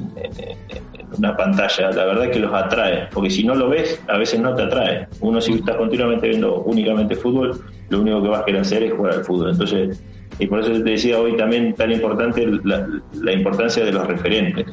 [1.17, 4.41] una pantalla, la verdad es que los atrae, porque si no lo ves, a veces
[4.41, 5.09] no te atrae.
[5.21, 8.93] Uno si está continuamente viendo únicamente fútbol, lo único que vas a querer hacer es
[8.93, 9.51] jugar al fútbol.
[9.51, 10.03] Entonces,
[10.39, 14.67] y por eso te decía hoy también tan importante la, importancia de los referentes.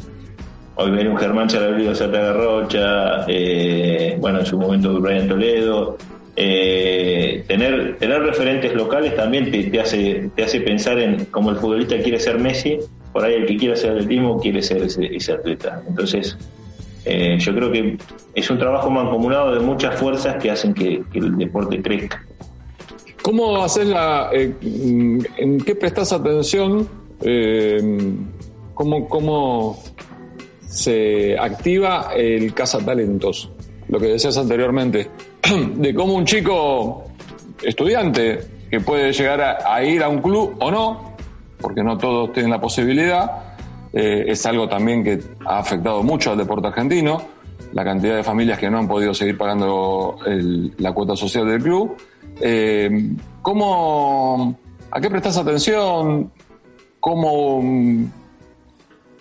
[0.75, 5.97] Hoy ven un Germán Charablío Santa Garrocha, eh, bueno, en su momento Brian Toledo,
[6.37, 11.97] eh, tener, tener referentes locales también te, hace, te hace pensar en como el futbolista
[11.99, 12.77] quiere ser Messi,
[13.13, 15.81] por ahí el que quiere ser atletismo quiere ser ese, atleta.
[15.87, 16.37] Entonces,
[17.05, 17.97] eh, yo creo que
[18.33, 22.25] es un trabajo mancomunado de muchas fuerzas que hacen que, el deporte crezca.
[23.21, 24.29] ¿Cómo haces la.
[24.33, 24.53] Eh,
[25.37, 26.87] ¿En qué prestas atención?
[28.73, 29.81] ¿cómo, ¿Cómo
[30.67, 33.49] se activa el cazatalentos?
[33.87, 35.07] Lo que decías anteriormente.
[35.75, 37.03] de cómo un chico
[37.61, 41.15] estudiante que puede llegar a, ir a un club o no,
[41.59, 43.55] porque no todos tienen la posibilidad,
[43.93, 47.21] eh, es algo también que ha afectado mucho al deporte argentino,
[47.73, 50.17] la cantidad de familias que no han podido seguir pagando
[50.77, 51.95] la cuota social del club.
[52.41, 52.89] Eh,
[53.41, 54.57] ¿cómo,
[54.91, 56.31] ¿A qué prestas atención?
[56.99, 57.61] ¿Cómo,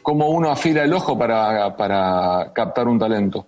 [0.03, 3.47] cómo uno afila el ojo para captar un talento?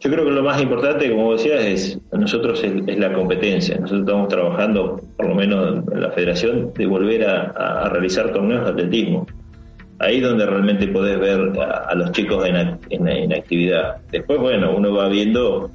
[0.00, 3.76] Yo creo que lo más importante, como decías, es nosotros es, la competencia.
[3.78, 8.70] Nosotros estamos trabajando, por lo menos en la federación, de volver a, realizar torneos de
[8.70, 9.26] atletismo.
[9.98, 13.96] Ahí es donde realmente podés ver a, los chicos en, actividad.
[14.12, 15.68] Después, bueno, uno va viendo,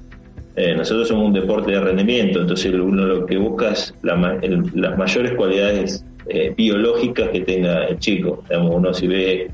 [0.55, 5.33] eh, nosotros somos un deporte de rendimiento, entonces uno lo que busca es las mayores
[5.33, 8.41] cualidades eh, biológicas que tenga el chico.
[8.47, 9.51] Digamos, uno si ve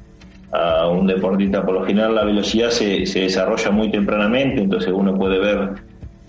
[0.52, 5.16] a un deportista, por lo general la velocidad se, se desarrolla muy tempranamente, entonces uno
[5.16, 5.70] puede ver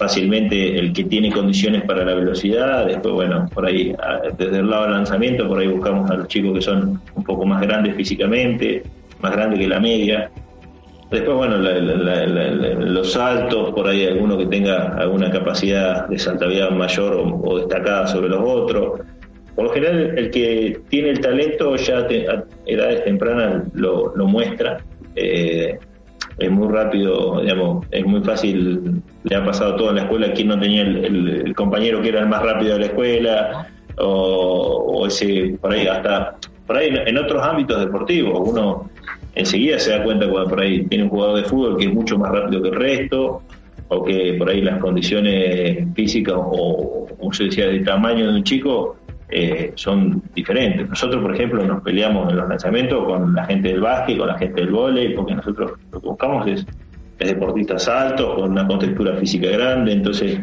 [0.00, 3.94] fácilmente el que tiene condiciones para la velocidad, después bueno, por ahí
[4.38, 7.44] desde el lado del lanzamiento, por ahí buscamos a los chicos que son un poco
[7.44, 8.82] más grandes físicamente,
[9.20, 10.30] más grandes que la media,
[11.10, 17.58] después bueno, los saltos, por ahí alguno que tenga alguna capacidad de saltabilidad mayor o
[17.58, 19.00] destacada sobre los otros,
[19.54, 24.78] por lo general, el que tiene el talento ya a edades tempranas lo, muestra.
[25.16, 25.78] Eh,
[26.38, 30.48] es muy rápido, digamos, es muy fácil, le ha pasado todo en la escuela, quien
[30.48, 35.72] no tenía el, compañero que era el más rápido de la escuela, o, ese, por
[35.72, 36.36] ahí hasta,
[36.66, 38.88] por ahí en otros ámbitos deportivos, uno
[39.34, 42.18] enseguida se da cuenta cuando por ahí tiene un jugador de fútbol que es mucho
[42.18, 43.42] más rápido que el resto,
[43.92, 48.44] o que por ahí las condiciones físicas o, como se decía, de tamaño de un
[48.44, 48.96] chico
[49.30, 50.88] eh, son diferentes.
[50.88, 54.38] Nosotros, por ejemplo, nos peleamos en los lanzamientos con la gente del básquet, con la
[54.38, 56.66] gente del vóley, porque nosotros lo que buscamos es,
[57.18, 60.40] deportistas altos, con una contextura física grande, entonces,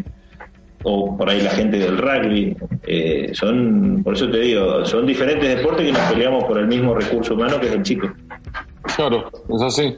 [0.84, 5.58] o por ahí la gente del rugby, eh, son, por eso te digo, son diferentes
[5.58, 8.08] deportes que nos peleamos por el mismo recurso humano que es el chico.
[8.95, 9.97] Claro, es así,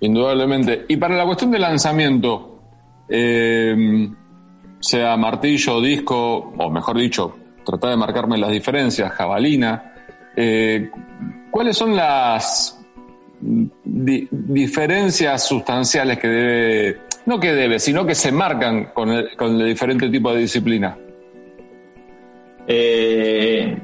[0.00, 0.86] indudablemente.
[0.88, 2.62] Y para la cuestión del lanzamiento,
[3.08, 4.08] eh,
[4.80, 7.36] sea martillo, disco, o mejor dicho,
[7.68, 9.92] tratar de marcarme las diferencias, jabalina.
[10.34, 10.90] Eh,
[11.50, 12.74] ¿Cuáles son las,
[13.40, 19.68] diferencias sustanciales que debe, no que debe, sino que se marcan con el, con el
[19.68, 20.96] diferente tipo de disciplina?
[22.66, 23.76] Eh,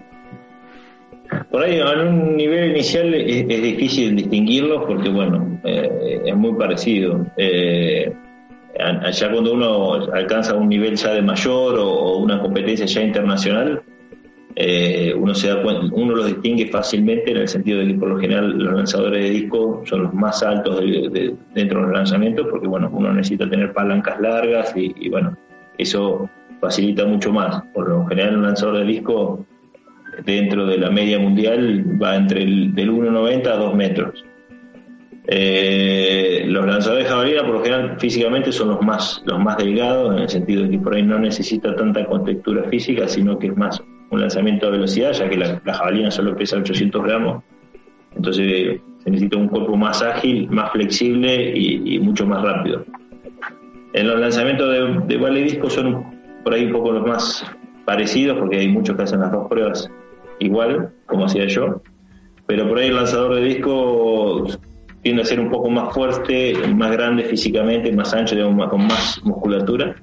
[1.51, 7.27] por ahí, en un nivel inicial es, difícil distinguirlos porque, bueno, eh, es muy parecido.
[8.79, 13.83] Allá cuando uno alcanza un nivel ya de mayor o, una competencia ya internacional,
[14.57, 18.09] eh, uno se da cuenta, uno los distingue fácilmente en el sentido de que por
[18.09, 22.69] lo general los lanzadores de disco son los más altos dentro de los lanzamientos porque
[22.69, 25.37] bueno uno necesita tener palancas largas y, bueno
[25.77, 29.45] eso facilita mucho más por lo general un lanzador de disco
[30.25, 34.25] dentro de la media mundial va entre el del 1,90 a 2 metros.
[35.27, 40.15] Eh, los lanzadores de jabalina por lo general físicamente son los más, los más delgados
[40.15, 43.57] en el sentido de que por ahí no necesita tanta contextura física sino que es
[43.57, 47.43] más un lanzamiento de velocidad ya que la, jabalina solo pesa 800 gramos
[48.15, 52.85] entonces se necesita un cuerpo más ágil, más flexible y, mucho más rápido.
[53.93, 56.05] En los lanzamientos de, de vale disco son
[56.45, 57.45] por ahí un poco los más
[57.85, 59.91] parecidos porque hay muchos que hacen las dos pruebas
[60.39, 61.83] igual, como hacía yo,
[62.47, 64.47] pero por ahí el lanzador de disco
[65.05, 68.35] tiende a ser un poco más fuerte, más grande físicamente, más ancho,
[68.71, 69.95] con más musculatura.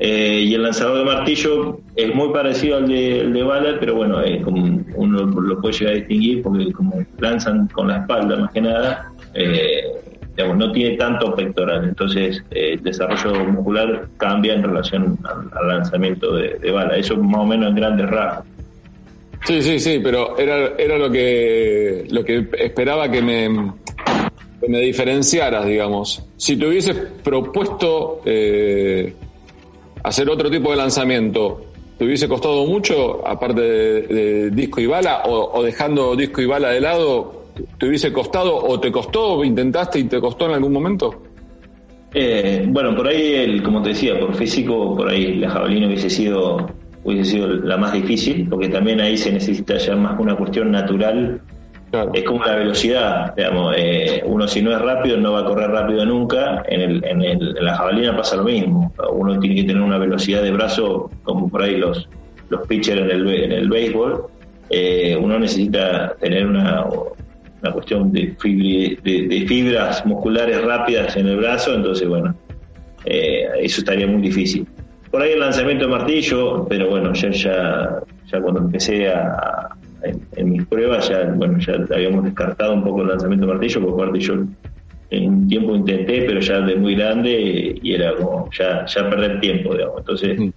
[0.00, 4.80] Eh, y el lanzador de martillo es muy parecido al de, bala, pero bueno, como
[4.96, 9.12] uno lo puede llegar a distinguir porque como lanzan con la espalda más que nada,
[9.34, 9.82] eh,
[10.36, 16.34] digamos, no tiene tanto pectoral, entonces eh, el desarrollo muscular cambia en relación al, lanzamiento
[16.34, 16.96] de, de, bala.
[16.96, 18.46] Eso más o menos en grandes rasgos.
[19.44, 23.48] Sí, sí, sí, pero era, era lo que lo que esperaba que me,
[24.66, 26.24] me diferenciaras, digamos.
[26.36, 29.14] Si te hubieses propuesto eh,
[30.02, 31.66] hacer otro tipo de lanzamiento,
[31.96, 36.80] ¿te hubiese costado mucho, aparte de, disco y bala, o, dejando disco y bala de
[36.80, 37.44] lado,
[37.78, 41.22] te hubiese costado o te costó, intentaste y te costó en algún momento?
[42.14, 46.08] Eh, bueno, por ahí, el, como te decía, por físico, por ahí la jabalina hubiese
[46.08, 46.66] sido
[47.04, 51.40] hubiese sido la más difícil, porque también ahí se necesita ya más una cuestión natural.
[52.12, 55.70] Es como la velocidad, digamos, eh, uno si no es rápido no va a correr
[55.70, 59.64] rápido nunca, en, el, en, el, en la jabalina pasa lo mismo, uno tiene que
[59.64, 62.06] tener una velocidad de brazo como por ahí los,
[62.50, 64.26] los pitchers en el, en el béisbol,
[64.68, 66.84] eh, uno necesita tener una,
[67.62, 68.36] una cuestión de,
[69.02, 72.34] de, fibras musculares rápidas en el brazo, entonces bueno,
[73.06, 74.66] eh, eso estaría muy difícil.
[75.10, 77.98] Por ahí el lanzamiento de martillo, pero bueno, ya, ya,
[78.30, 79.70] ya cuando empecé a,
[80.02, 84.02] en, mis pruebas, ya, bueno, ya habíamos descartado un poco el lanzamiento de martillo, porque
[84.02, 84.34] aparte yo
[85.10, 89.40] en un tiempo intenté, pero ya de muy grande y era como ya, ya perder
[89.40, 89.98] tiempo, digamos.
[89.98, 90.48] Entonces, mm.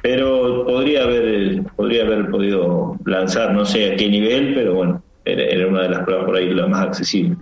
[0.00, 5.66] pero podría haber, podría haber podido lanzar, no sé a qué nivel, pero bueno, era,
[5.66, 7.36] una de las pruebas por ahí la más accesible.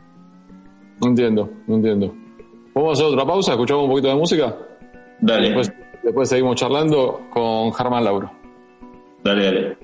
[1.02, 2.14] Entiendo, entiendo.
[2.74, 3.52] ¿Vamos a hacer otra pausa?
[3.52, 4.56] ¿Escuchamos un poquito de música?
[5.20, 5.54] Dale.
[6.02, 8.30] Después seguimos charlando con Germán Lauro.
[9.22, 9.76] Dale, dale.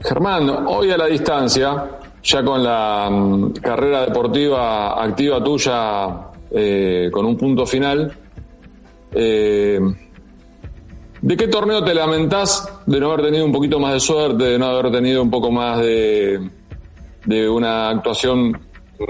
[0.00, 7.26] Germán, hoy a la distancia, ya con la mm, carrera deportiva activa tuya eh, con
[7.26, 8.12] un punto final,
[9.12, 9.80] eh,
[11.20, 14.58] ¿de qué torneo te lamentás de no haber tenido un poquito más de suerte, de
[14.58, 16.48] no haber tenido un poco más de,
[17.24, 18.58] de una actuación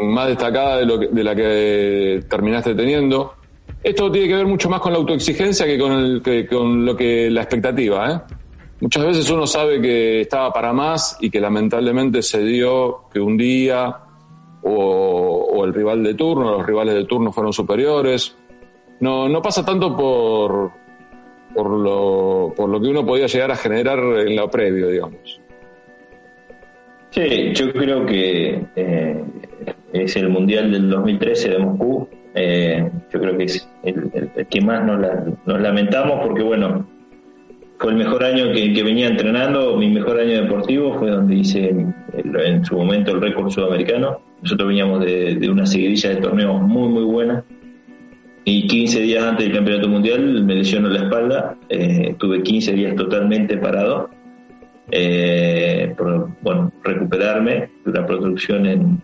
[0.04, 3.34] más destacada de, lo de la que terminaste teniendo?
[3.82, 6.96] Esto tiene que ver mucho más con la autoexigencia que con, el, que con lo
[6.96, 8.10] que la expectativa.
[8.10, 8.34] ¿eh?
[8.80, 13.36] Muchas veces uno sabe que estaba para más y que lamentablemente se dio que un
[13.36, 13.96] día
[14.62, 18.36] o, el rival de turno, los rivales de turno fueron superiores.
[19.00, 20.70] No, no pasa tanto por,
[21.54, 25.40] por, lo, por lo que uno podía llegar a generar en lo previo, digamos.
[27.10, 29.24] Sí, yo creo que eh,
[29.92, 34.10] es el Mundial del 2013 de Moscú eh, yo creo que es el,
[34.48, 36.86] que más nos, lamentamos porque, bueno,
[37.78, 42.64] fue el mejor año que, venía entrenando, mi mejor año deportivo fue donde hice en
[42.64, 44.20] su momento el récord sudamericano.
[44.42, 47.44] Nosotros veníamos de, una seguidilla de torneos muy, muy buena.
[48.44, 51.56] Y 15 días antes del campeonato mundial me lesionó la espalda.
[51.68, 54.10] Eh, tuve 15 días totalmente parado.
[54.90, 59.02] Eh, por, bueno, recuperarme de una producción en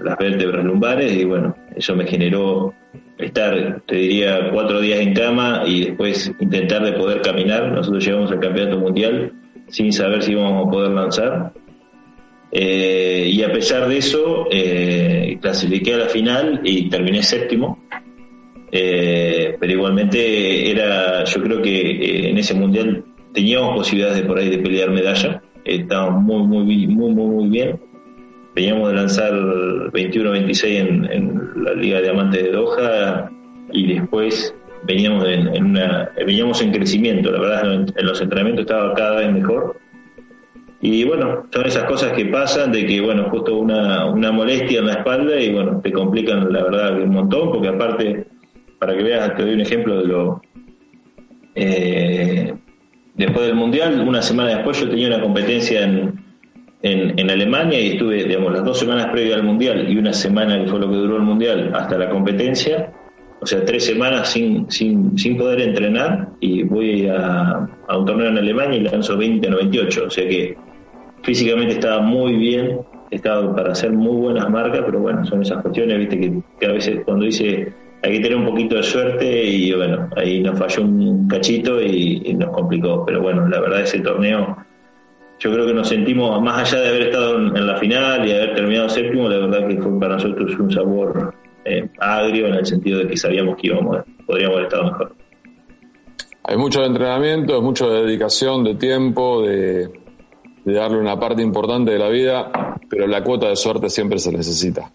[0.00, 2.72] las vértebras lumbares y bueno, eso me generó
[3.18, 7.72] estar, te diría, cuatro días en cama y después intentar de poder caminar.
[7.72, 9.32] Nosotros llegamos al campeonato mundial
[9.68, 11.52] sin saber si íbamos a poder lanzar.
[12.50, 17.84] Eh, y a pesar de eso, eh, clasifiqué a la final y terminé séptimo.
[18.70, 24.50] Eh, pero igualmente era, yo creo que en ese mundial teníamos posibilidades de por ahí
[24.50, 25.42] de pelear medalla.
[25.64, 27.83] Estábamos muy, muy, muy, muy, muy bien
[28.54, 33.30] veníamos de lanzar 21-26 en, en, la Liga de Diamantes de Doha
[33.72, 39.16] y después veníamos en, una, veníamos en crecimiento, la verdad en, los entrenamientos estaba cada
[39.16, 39.78] vez mejor.
[40.80, 44.86] Y bueno, son esas cosas que pasan de que, bueno, justo una, una molestia en
[44.86, 48.26] la espalda y bueno, te complican la verdad un montón, porque aparte,
[48.78, 50.42] para que veas, te doy un ejemplo de lo...
[51.54, 52.52] Eh,
[53.14, 56.23] después del Mundial, una semana después yo tenía una competencia en,
[56.84, 60.68] en, Alemania y estuve, digamos, las dos semanas previas al Mundial y una semana que
[60.68, 62.92] fue lo que duró el Mundial hasta la competencia,
[63.40, 68.28] o sea, tres semanas sin, sin, sin poder entrenar y voy a, a un torneo
[68.28, 70.56] en Alemania y lanzo 20 98, o sea que
[71.22, 72.80] físicamente estaba muy bien,
[73.10, 77.00] estaba para hacer muy buenas marcas, pero bueno, son esas cuestiones, viste, que, a veces
[77.06, 77.72] cuando dice
[78.02, 82.34] hay que tener un poquito de suerte y bueno, ahí nos falló un cachito y
[82.38, 84.63] nos complicó, pero bueno, la verdad ese torneo
[85.44, 88.54] yo creo que nos sentimos, más allá de haber estado en, la final y haber
[88.54, 91.34] terminado séptimo, la verdad que fue para nosotros un sabor
[91.66, 95.14] eh, agrio en el sentido de que sabíamos que íbamos, podríamos haber estado mejor.
[96.44, 99.90] Hay mucho de entrenamiento, mucho de dedicación, de tiempo, de,
[100.64, 102.50] darle una parte importante de la vida,
[102.88, 104.90] pero la cuota de suerte siempre se necesita.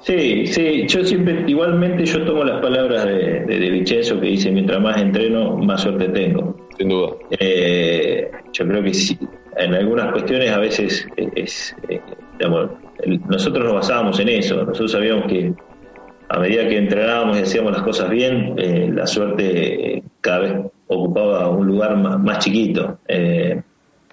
[0.00, 4.82] Sí, sí, yo siempre, igualmente yo tomo las palabras de, de, de que dice, mientras
[4.82, 7.14] más entreno, más suerte tengo sin duda.
[7.38, 9.18] Eh, yo creo que sí,
[9.56, 12.00] en algunas cuestiones a veces es, eh,
[13.28, 15.52] nosotros nos basábamos en eso, nosotros sabíamos que
[16.28, 20.54] a medida que entrenábamos y hacíamos las cosas bien, eh, la suerte cada vez
[20.86, 22.98] ocupaba un lugar más, chiquito.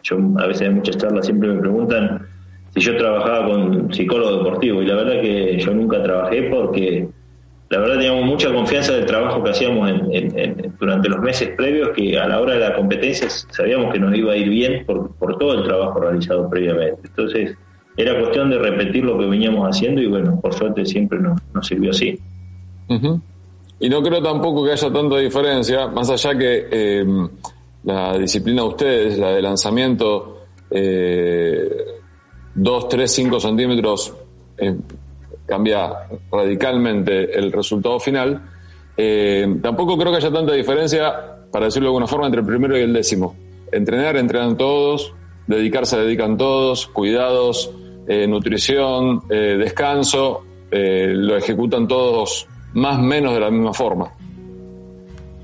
[0.03, 2.28] yo a veces en muchas charlas siempre me preguntan
[2.74, 7.07] si yo trabajaba con psicólogo deportivo y la verdad que yo nunca trabajé porque
[7.76, 9.91] la verdad teníamos mucha confianza del trabajo que hacíamos
[10.80, 14.32] durante los meses previos, que a la hora de la competencia sabíamos que nos iba
[14.32, 17.01] a ir bien por, todo el trabajo realizado previamente.
[17.03, 17.57] Entonces,
[17.97, 21.91] era cuestión de repetir lo que veníamos haciendo y bueno, por suerte siempre nos, sirvió
[21.91, 22.17] así.
[23.80, 27.05] Y no creo tampoco que haya tanta diferencia, más allá que eh,
[27.84, 31.69] la disciplina de ustedes, la de lanzamiento, eh,
[32.55, 34.13] 2, 3, 5 centímetros,
[34.59, 34.78] eh,
[35.46, 35.91] cambia
[36.32, 38.41] radicalmente el resultado final.
[38.98, 41.14] Eh, tampoco creo que haya tanta diferencia,
[41.52, 43.36] para decirlo de alguna forma, entre el primero y el décimo.
[43.72, 45.14] Entrenar, entrenan todos,
[45.48, 47.72] dedicarse, dedican todos, cuidados,
[48.08, 54.12] eh, nutrición, eh, descanso, lo ejecutan todos más o menos de la misma forma.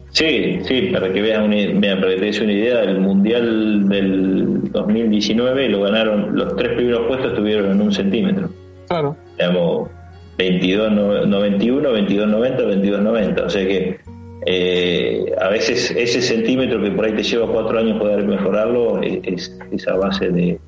[0.09, 1.55] Sí, sí, para que veas una,
[2.01, 7.31] para que te una idea, el Mundial del 2019 lo ganaron, los tres primeros puestos
[7.31, 8.49] estuvieron en un centímetro.
[8.91, 9.15] Claro.
[9.37, 9.89] Digamos,
[10.37, 13.45] 22.91, 22.90, 22.90.
[13.45, 13.99] O sea que
[14.45, 19.57] eh, a veces ese centímetro que por ahí te lleva cuatro años poder mejorarlo es,
[19.71, 20.59] esa base de,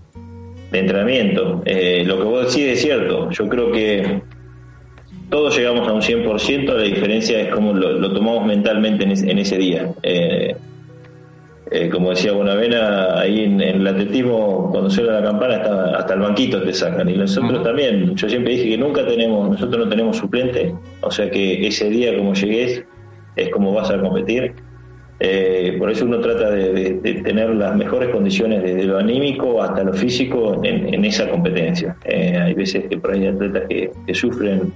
[0.72, 1.62] entrenamiento.
[1.66, 3.30] Eh, lo que vos decís es cierto.
[3.30, 4.22] Yo creo que
[5.30, 9.92] todos llegamos a un 100%, la diferencia es cómo lo, tomamos mentalmente en, ese día.
[10.02, 10.56] Eh,
[11.74, 16.20] eh, como decía Bonavena, ahí en, el atletismo, cuando suena la campana, hasta, hasta el
[16.20, 17.10] banquito te sacan.
[17.10, 21.32] Y nosotros también, yo siempre dije que nunca tenemos, nosotros no tenemos suplente, o sea
[21.32, 22.84] que ese día como llegues
[23.36, 24.54] es como vas a competir.
[25.20, 29.94] Eh, por eso uno trata de, tener las mejores condiciones desde lo anímico hasta lo
[29.94, 31.98] físico en, esa competencia.
[32.06, 34.74] Eh, hay veces que por ahí hay atletas que sufren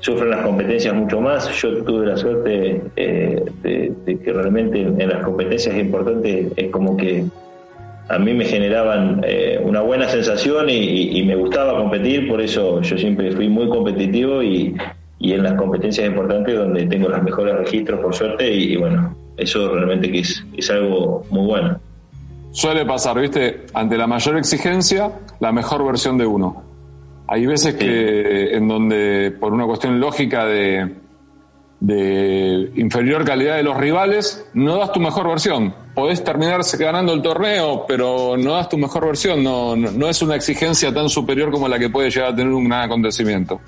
[0.00, 1.48] sufren las competencias mucho más.
[1.60, 7.24] Yo tuve la suerte eh, de, que realmente en las competencias importantes es como que
[8.08, 12.96] a mí me generaban eh, una buena sensación y, me gustaba competir, por eso yo
[12.96, 14.76] siempre fui muy competitivo y,
[15.18, 20.12] en las competencias importantes donde tengo los mejores registros, por suerte, y, bueno, eso realmente
[20.12, 21.80] que es, es algo muy bueno.
[22.52, 26.65] Suele pasar, viste, ante la mayor exigencia, la mejor versión de uno.
[27.28, 30.94] Hay veces que en donde por una cuestión lógica de,
[31.80, 35.74] de inferior calidad de los rivales, no das tu mejor versión.
[35.94, 39.42] Podés terminar ganando el torneo, pero no das tu mejor versión.
[39.42, 42.68] No, no, es una exigencia tan superior como la que puede llegar a tener un
[42.68, 43.60] gran acontecimiento.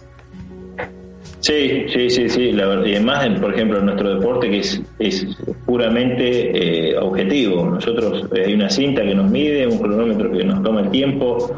[1.41, 2.53] Sí, sí, sí, sí.
[2.53, 5.27] La verdad, y además, por ejemplo, en nuestro deporte que es, es
[5.65, 7.65] puramente eh, objetivo.
[7.65, 11.57] Nosotros eh, hay una cinta que nos mide, un cronómetro que nos toma el tiempo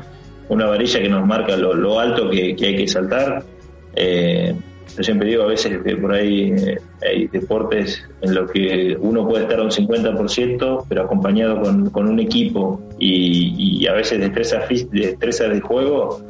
[0.51, 3.43] una varilla que nos marca lo, alto que, hay que saltar.
[3.95, 4.55] Eh,
[4.97, 9.27] yo siempre digo, a veces que por ahí eh, hay deportes en los que uno
[9.27, 15.45] puede estar a un 50%, pero acompañado con, un equipo y, a veces destreza, destreza
[15.45, 16.21] de juego,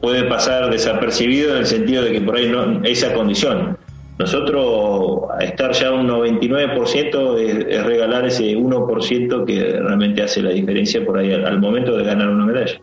[0.00, 3.76] puede pasar desapercibido en el sentido de que por ahí no esa condición.
[4.18, 11.04] Nosotros, a estar ya un 99% es, regalar ese 1% que realmente hace la diferencia
[11.04, 12.80] por ahí al momento de ganar una medalla.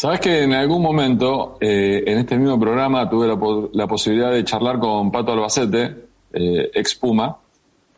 [0.00, 3.28] Sabes que en algún momento, eh, en este mismo programa, tuve
[3.74, 5.94] la, posibilidad de charlar con Pato Albacete,
[6.32, 7.36] eh, ex Puma,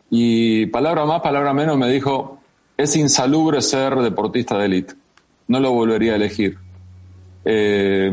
[0.09, 2.39] y palabra más, palabra menos me dijo,
[2.75, 4.95] es insalubre ser deportista de élite,
[5.47, 6.57] no lo volvería a elegir.
[7.45, 8.11] Eh,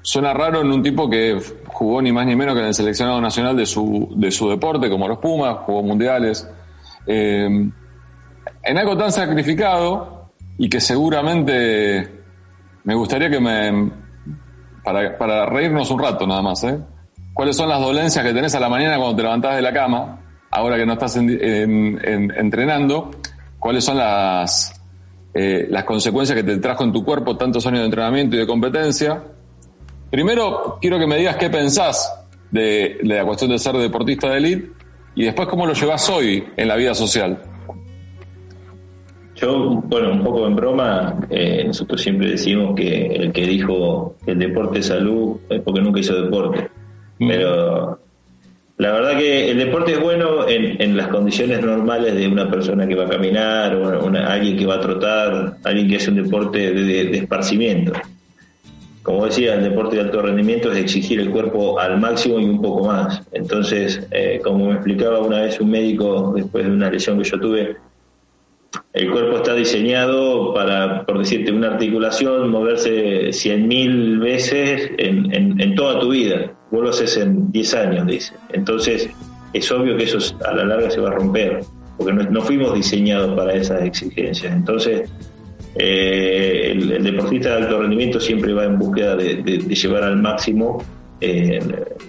[0.00, 3.20] suena raro en un tipo que jugó ni más ni menos que en el seleccionado
[3.20, 6.48] nacional de su, de su deporte, como los Pumas, jugó mundiales.
[7.08, 7.72] en
[8.62, 12.13] algo tan sacrificado y que seguramente
[12.84, 13.90] me gustaría que me.
[14.82, 16.78] Para, para reírnos un rato nada más, ¿eh?
[17.32, 20.20] ¿Cuáles son las dolencias que tenés a la mañana cuando te levantás de la cama,
[20.50, 23.10] ahora que no estás entrenando?
[23.58, 24.80] ¿Cuáles son las,
[25.32, 28.46] eh, las consecuencias que te trajo en tu cuerpo tantos años de entrenamiento y de
[28.46, 29.24] competencia?
[30.10, 32.14] Primero, quiero que me digas qué pensás
[32.50, 34.70] de, de la cuestión de ser deportista de élite
[35.16, 37.42] y después cómo lo llevas hoy en la vida social.
[39.36, 44.32] Yo, bueno, un poco en broma, eh, nosotros siempre decimos que el que dijo que
[44.32, 46.68] el deporte es salud es porque nunca hizo deporte.
[47.18, 47.98] Pero
[48.76, 52.94] la verdad que el deporte es bueno en, las condiciones normales de una persona que
[52.94, 57.16] va a caminar, o alguien que va a trotar, alguien que hace un deporte de,
[57.18, 57.92] esparcimiento.
[59.02, 62.60] Como decía, el deporte de alto rendimiento es exigir el cuerpo al máximo y un
[62.60, 63.20] poco más.
[63.32, 67.38] Entonces, eh, como me explicaba una vez un médico después de una lesión que yo
[67.38, 67.76] tuve,
[68.92, 76.10] el cuerpo está diseñado para, por decirte, una articulación, moverse 100.000 veces en, toda tu
[76.10, 76.52] vida.
[76.70, 78.34] Vos lo haces en 10 años, dice.
[78.52, 79.10] Entonces,
[79.52, 81.60] es obvio que eso a la larga se va a romper,
[81.96, 84.52] porque no, fuimos diseñados para esas exigencias.
[84.52, 85.10] Entonces,
[85.76, 90.82] eh, el, deportista de alto rendimiento siempre va en búsqueda de, llevar al máximo.
[91.20, 91.60] Eh,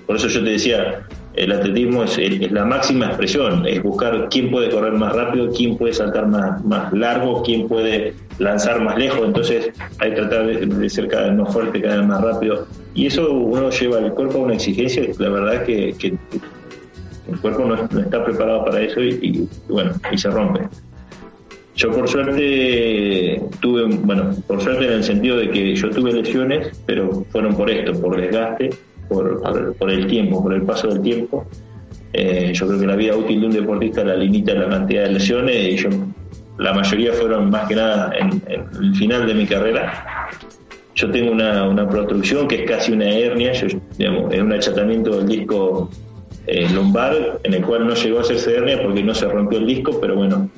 [0.05, 1.05] por eso yo te decía,
[1.35, 2.17] el atletismo es,
[2.51, 6.93] la máxima expresión, es buscar quién puede correr más rápido, quién puede saltar más, más
[6.93, 11.53] largo, quién puede lanzar más lejos, entonces hay que tratar de, ser cada vez más
[11.53, 12.67] fuerte, cada vez más rápido.
[12.93, 16.17] Y eso uno lleva al cuerpo a una exigencia, la verdad es que,
[17.27, 20.61] el cuerpo no, está preparado para eso y, bueno, y se rompe.
[21.75, 26.79] Yo por suerte tuve, bueno, por suerte en el sentido de que yo tuve lesiones,
[26.85, 28.69] pero fueron por esto, por desgaste,
[29.07, 31.45] por, por, el tiempo, por el paso del tiempo.
[32.13, 35.11] Eh, yo creo que la vida útil de un deportista la limita la cantidad de
[35.11, 35.89] lesiones y yo,
[36.57, 40.29] la mayoría fueron más que nada en, el final de mi carrera.
[40.95, 45.17] Yo tengo una, una producción que es casi una hernia, yo, digamos, es un achatamiento
[45.17, 45.89] del disco
[46.47, 49.65] eh, lumbar, en el cual no llegó a hacerse hernia porque no se rompió el
[49.65, 50.49] disco, pero bueno,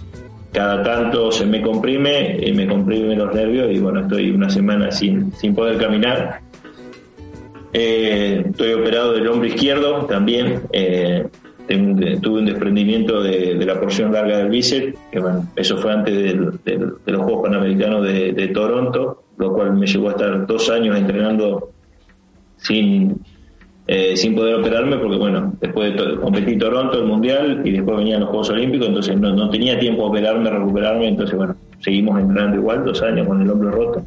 [0.52, 4.92] cada tanto se me comprime y me comprime los nervios y bueno, estoy una semana
[4.92, 6.42] sin, sin poder caminar
[7.80, 10.64] eh, estoy operado del hombro izquierdo también.
[10.72, 11.28] Eh,
[11.68, 16.92] tuve un desprendimiento de, la porción larga del bíceps, que bueno, eso fue antes de
[17.06, 21.70] los Juegos Panamericanos de, Toronto, lo cual me llevó a estar dos años entrenando
[22.56, 23.22] sin,
[23.86, 28.22] eh, sin poder operarme, porque bueno, después de competí Toronto, el Mundial, y después venían
[28.22, 32.58] los Juegos Olímpicos, entonces no, no tenía tiempo de operarme, recuperarme, entonces bueno, seguimos entrenando
[32.58, 34.02] igual, dos años con el hombro roto.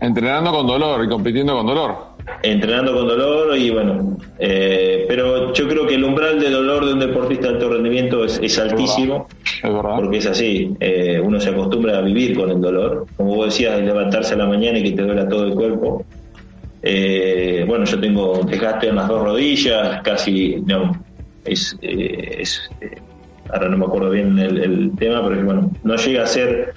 [0.00, 2.09] Entrenando con dolor y compitiendo con dolor
[2.42, 6.94] entrenando con dolor y bueno, eh, pero yo creo que el umbral de dolor de
[6.94, 9.28] un deportista de alto rendimiento es, altísimo,
[9.62, 13.80] porque es así, eh, uno se acostumbra a vivir con el dolor, como vos decías,
[13.80, 16.04] levantarse a la mañana y que te duela todo el cuerpo.
[16.82, 20.92] Eh, bueno, yo tengo desgaste en las dos rodillas, casi, no,
[21.44, 21.78] es,
[23.52, 26.74] ahora no me acuerdo bien el, el tema, pero bueno, no llega a ser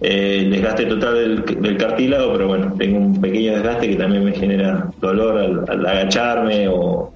[0.00, 4.32] eh, el desgaste total del, cartílago, pero bueno, tengo un pequeño desgaste que también me
[4.32, 7.12] genera dolor al, agacharme o...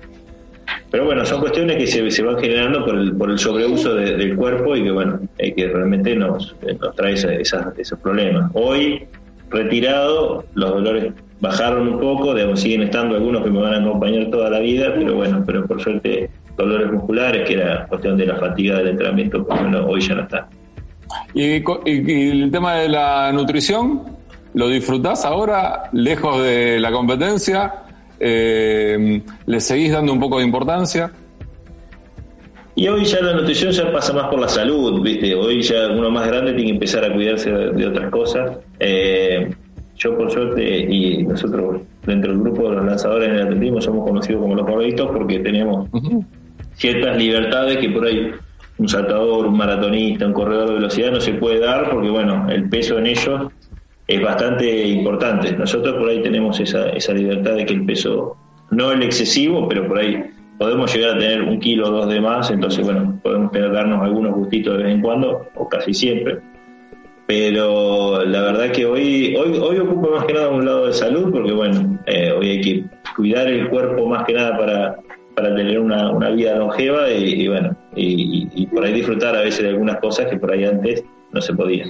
[0.90, 4.76] Pero bueno, son cuestiones que se, van generando por el, por el sobreuso del cuerpo
[4.76, 8.50] y que bueno, que realmente nos, nos trae esos problemas.
[8.52, 9.06] Hoy,
[9.50, 14.30] retirado, los dolores bajaron un poco, digamos, siguen estando algunos que me van a acompañar
[14.30, 18.36] toda la vida, pero bueno, pero por suerte dolores musculares, que era cuestión de la
[18.36, 20.48] fatiga del entrenamiento, pues bueno, hoy ya no está.
[21.34, 24.02] Y, el tema de la nutrición,
[24.54, 27.74] ¿lo disfrutás ahora, lejos de la competencia?
[28.20, 31.10] Eh, ¿Le seguís dando un poco de importancia?
[32.74, 35.34] Y hoy ya la nutrición ya pasa más por la salud, ¿viste?
[35.34, 38.58] Hoy ya uno más grande tiene que empezar a cuidarse de, otras cosas.
[38.80, 39.50] Eh,
[39.96, 44.08] yo, por suerte, y nosotros dentro del grupo de los lanzadores en el atletismo somos
[44.08, 45.88] conocidos como los gorditos porque tenemos
[46.74, 48.32] ciertas libertades que por ahí
[48.82, 52.68] un saltador, un maratonista, un corredor de velocidad no se puede dar porque, bueno, el
[52.68, 53.52] peso en ellos
[54.08, 55.52] es bastante importante.
[55.52, 58.36] Nosotros por ahí tenemos esa, esa libertad de que el peso,
[58.72, 60.20] no el excesivo, pero por ahí
[60.58, 64.34] podemos llegar a tener un kilo o dos de más, entonces, bueno, podemos darnos algunos
[64.34, 66.40] gustitos de vez en cuando, o casi siempre.
[67.26, 71.30] pero la verdad que hoy, hoy, hoy ocupo más que nada un lado de salud,
[71.30, 74.96] porque bueno, eh, hoy hay que cuidar el cuerpo más que nada para,
[75.34, 79.68] para tener una, una vida longeva y, bueno, y, por ahí disfrutar a veces de
[79.70, 81.88] algunas cosas que por ahí antes no se podían.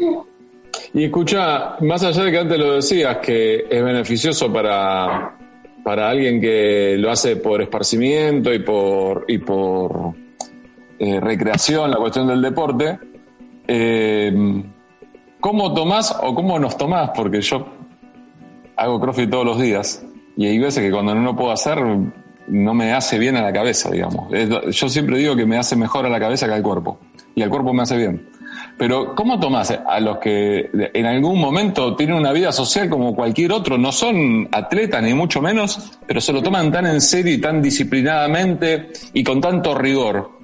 [0.95, 5.36] Y escucha, más allá de que antes lo decías, que es beneficioso para,
[5.82, 10.14] para alguien que lo hace por esparcimiento y por, y por
[10.99, 12.99] eh, recreación, la cuestión del deporte,
[13.66, 14.32] eh,
[15.40, 17.11] ¿cómo tomás o cómo nos tomás?
[17.14, 17.66] Porque yo
[18.76, 21.78] hago crossfit todos los días y hay veces que cuando no lo puedo hacer
[22.49, 24.32] no me hace bien a la cabeza, digamos.
[24.70, 26.99] Yo siempre digo que me hace mejor a la cabeza que al cuerpo
[27.34, 28.28] y al cuerpo me hace bien.
[28.78, 33.53] Pero ¿cómo tomás a los que en algún momento tienen una vida social como cualquier
[33.53, 33.78] otro?
[33.78, 37.62] No son atletas ni mucho menos, pero se lo toman tan en serio y tan
[37.62, 40.43] disciplinadamente y con tanto rigor.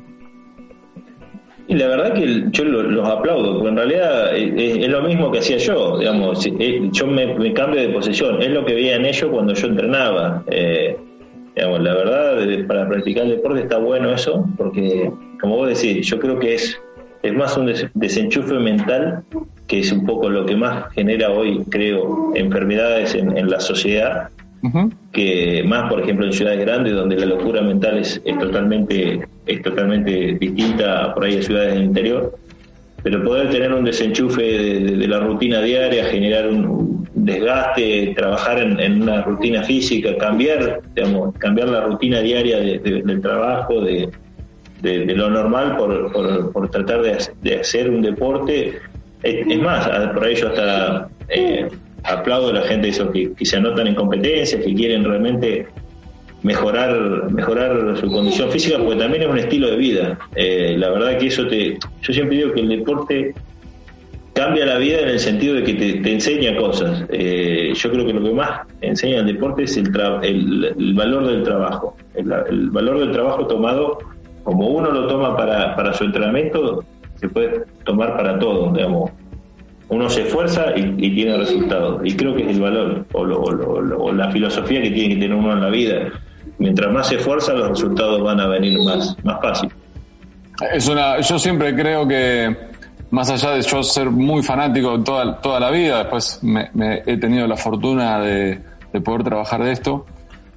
[1.67, 5.59] Y la verdad que yo los aplaudo, porque en realidad es, lo mismo que hacía
[5.59, 9.53] yo, digamos, eh, yo me, cambio de posición, es lo que veía en ellos cuando
[9.53, 10.45] yo entrenaba.
[10.51, 10.97] Eh,
[11.55, 16.19] digamos, la verdad, para practicar el deporte está bueno eso, porque como vos decís, yo
[16.19, 16.79] creo que es
[17.23, 19.23] es más un desenchufe mental,
[19.67, 24.29] que es un poco lo que más genera hoy, creo, enfermedades en, la sociedad,
[25.13, 30.37] que más, por ejemplo, en ciudades grandes, donde la locura mental es, totalmente es totalmente
[30.39, 32.39] distinta a por ahí en ciudades del interior.
[33.03, 36.98] Pero poder tener un desenchufe de, la rutina diaria, generar un
[37.29, 44.11] desgaste, trabajar en, una rutina física, cambiar, digamos, cambiar la rutina diaria del trabajo, de,
[44.83, 48.79] lo normal por, por, tratar de, hacer un deporte.
[49.23, 51.69] Es, más, por ello hasta eh,
[52.05, 55.67] aplaudo a la gente eso, que, se anotan en competencias, que quieren realmente
[56.43, 60.19] mejorar mejorar su condición física, porque también es un estilo de vida.
[60.37, 61.79] Eh, la verdad que eso te...
[62.03, 63.35] Yo siempre digo que el deporte
[64.39, 67.05] cambia la vida en el sentido de que te, enseña cosas.
[67.09, 69.89] Eh, yo creo que lo que más enseña el deporte es el,
[70.23, 73.99] el, valor del trabajo, el, valor del trabajo tomado
[74.45, 76.85] como uno lo toma para, para su entrenamiento,
[77.17, 79.11] se puede tomar para todo, digamos.
[79.89, 82.01] Uno se esfuerza y, tiene resultados.
[82.05, 85.63] Y creo que es el valor o, la filosofía que tiene que tener uno en
[85.63, 86.13] la vida.
[86.59, 89.71] Mientras más se esfuerza, los resultados van a venir más, más fácil.
[90.73, 90.87] Es
[91.29, 92.68] yo siempre creo que,
[93.11, 96.71] más allá de yo ser muy fanático toda, toda la vida, después me,
[97.07, 98.61] he tenido la fortuna de,
[98.93, 100.07] de poder trabajar de esto,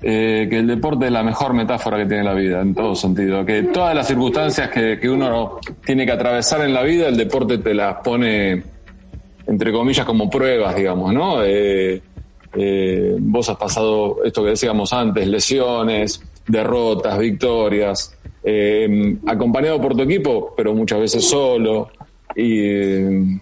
[0.04, 3.45] eh, que el deporte es la mejor metáfora que tiene la vida, en todo sentido.
[3.45, 7.60] Que todas las circunstancias que, que uno tiene que atravesar en la vida, el deporte
[7.60, 8.64] te las pone,
[9.45, 11.43] entre comillas, como pruebas, digamos, ¿no?
[11.43, 12.02] Eh,
[12.54, 18.18] eh, vos has pasado esto que decíamos antes, lesiones, derrotas, victorias,
[19.28, 21.91] acompañado por tu equipo, pero muchas veces solo.
[22.36, 23.40] Y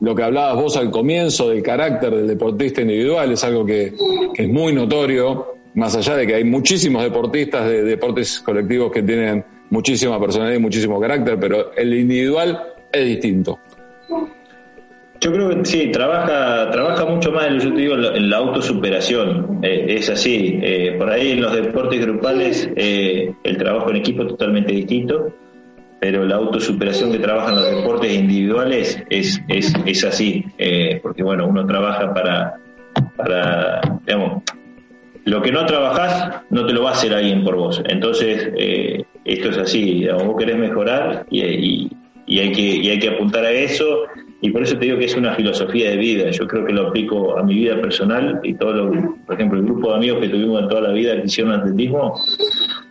[0.00, 3.94] lo que hablabas vos al comienzo del carácter del deportista individual es algo que,
[4.34, 9.02] que es muy notorio más allá de que hay muchísimos deportistas de deportes colectivos que
[9.02, 12.62] tienen muchísima personalidad y muchísimo carácter, pero el individual
[12.92, 13.58] es distinto.
[15.20, 19.60] Yo creo que sí, trabaja, trabaja mucho más, yo te digo, en la autosuperación.
[19.62, 20.58] Eh, es así.
[20.60, 25.32] Eh, por ahí en los deportes grupales eh, el trabajo en equipo es totalmente distinto,
[26.02, 30.44] pero la autosuperación que trabajan los deportes individuales es, es, es así.
[31.00, 32.56] porque bueno, uno trabaja para,
[33.16, 34.42] para digamos,
[35.26, 37.80] lo que no trabajás no te lo va a hacer alguien por vos.
[37.86, 43.44] Entonces, eh, esto es así, vos querés mejorar y, hay que, y hay que apuntar
[43.44, 44.06] a eso.
[44.40, 46.30] Y por eso te digo que es una filosofía de vida.
[46.32, 49.66] Yo creo que lo aplico a mi vida personal y todo lo, por ejemplo, el
[49.66, 52.20] grupo de amigos que tuvimos en toda la vida que hicieron atletismo,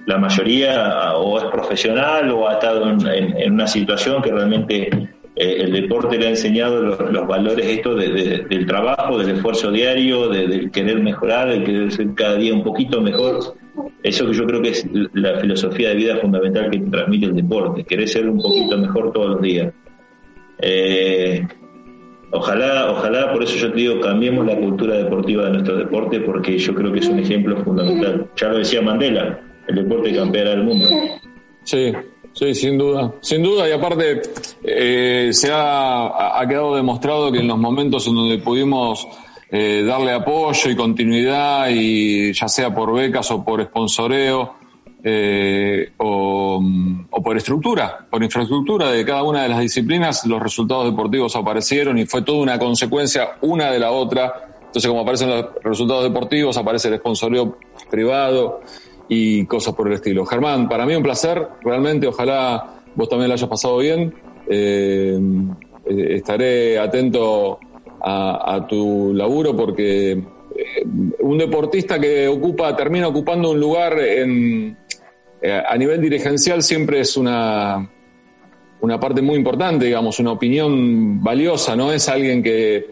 [0.06, 4.89] la mayoría o es profesional o ha estado en una situación que realmente
[5.34, 10.70] eh, el deporte le ha enseñado los, valores esto del trabajo, del esfuerzo diario, del
[10.72, 13.56] querer mejorar, del querer ser cada día un poquito mejor.
[14.04, 17.84] Eso que yo creo que es la filosofía de vida fundamental que transmite el deporte,
[17.86, 19.74] querer ser un poquito mejor todos los días.
[20.60, 21.47] Eh,
[22.32, 26.58] ojalá, ojalá, por eso yo te digo, cambiemos la cultura deportiva de nuestro deporte, porque
[26.58, 28.28] yo creo que es un ejemplo fundamental.
[28.36, 29.39] Ya lo decía Mandela,
[29.72, 30.88] el deporte campeará el mundo.
[31.63, 31.91] Sí,
[32.34, 34.22] Sí, sin duda, sin duda, y aparte
[34.63, 39.05] eh, se ha, ha, quedado demostrado que en los momentos en donde pudimos
[39.51, 44.55] eh, darle apoyo y continuidad, y ya sea por becas o por sponsoreo,
[45.03, 46.63] eh, o,
[47.09, 51.97] o, por estructura, por infraestructura de cada una de las disciplinas, los resultados deportivos aparecieron
[51.97, 54.47] y fue toda una consecuencia una de la otra.
[54.67, 57.57] Entonces, como aparecen los resultados deportivos, aparece el sponsoreo
[57.89, 58.61] privado,
[59.14, 60.26] y cosas por el estilo.
[60.26, 64.14] Germán, para mí un placer, realmente, ojalá vos también lo hayas pasado bien.
[64.49, 65.20] Eh,
[65.86, 67.59] eh, estaré atento
[68.01, 70.22] a, tu laburo porque eh,
[71.20, 74.78] un deportista que ocupa, termina ocupando un lugar en,
[75.43, 77.91] a nivel dirigencial siempre es una,
[78.80, 82.86] una parte muy importante, digamos, una opinión valiosa, no es alguien que,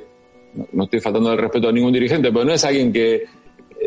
[0.73, 3.23] no estoy faltando el respeto a ningún dirigente, pero no es alguien que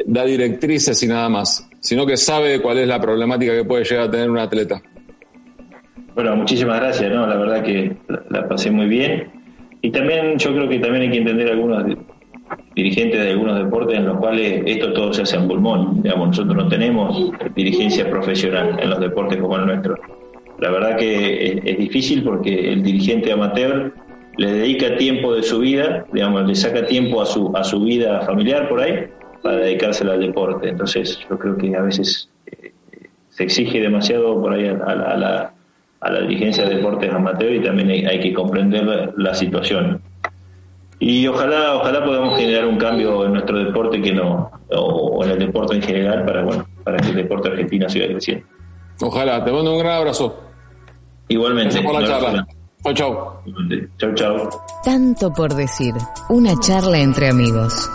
[0.06, 4.06] da directrices y nada más, sino que sabe cuál es la problemática que puede llegar
[4.06, 4.80] a tener un atleta.
[6.14, 7.26] Bueno, muchísimas gracias, ¿no?
[7.26, 7.96] La verdad que
[8.30, 9.30] la, pasé muy bien.
[9.82, 11.84] Y también yo creo que también hay que entender algunos
[12.76, 16.02] dirigentes de algunos deportes en los cuales esto todo se hace en pulmón.
[16.02, 19.98] Digamos, nosotros no tenemos dirigencia profesional en los deportes como el nuestro.
[20.60, 23.92] La verdad que es, difícil porque el dirigente amateur
[24.36, 28.20] le dedica tiempo de su vida, digamos, le saca tiempo a su, a su vida
[28.20, 29.08] familiar por ahí
[29.42, 30.68] para dedicársela al deporte.
[30.68, 32.72] Entonces yo creo que a veces eh,
[33.30, 35.52] se exige demasiado por ahí a la
[36.02, 40.02] a la dirigencia de deportes amateur y también hay, que comprender la, situación.
[40.98, 45.38] Y ojalá, ojalá podamos generar un cambio en nuestro deporte que no, o, en el
[45.38, 48.44] deporte en general para, bueno, para que el deporte argentino siga creciendo.
[49.00, 50.40] Ojalá, te mando un gran abrazo.
[51.28, 51.80] Igualmente.
[51.80, 52.46] Gracias por la charla.
[52.82, 53.42] Chau, chau.
[53.96, 54.48] Chau, chau.
[54.84, 55.94] Tanto por decir.
[56.30, 57.88] Una charla entre amigos.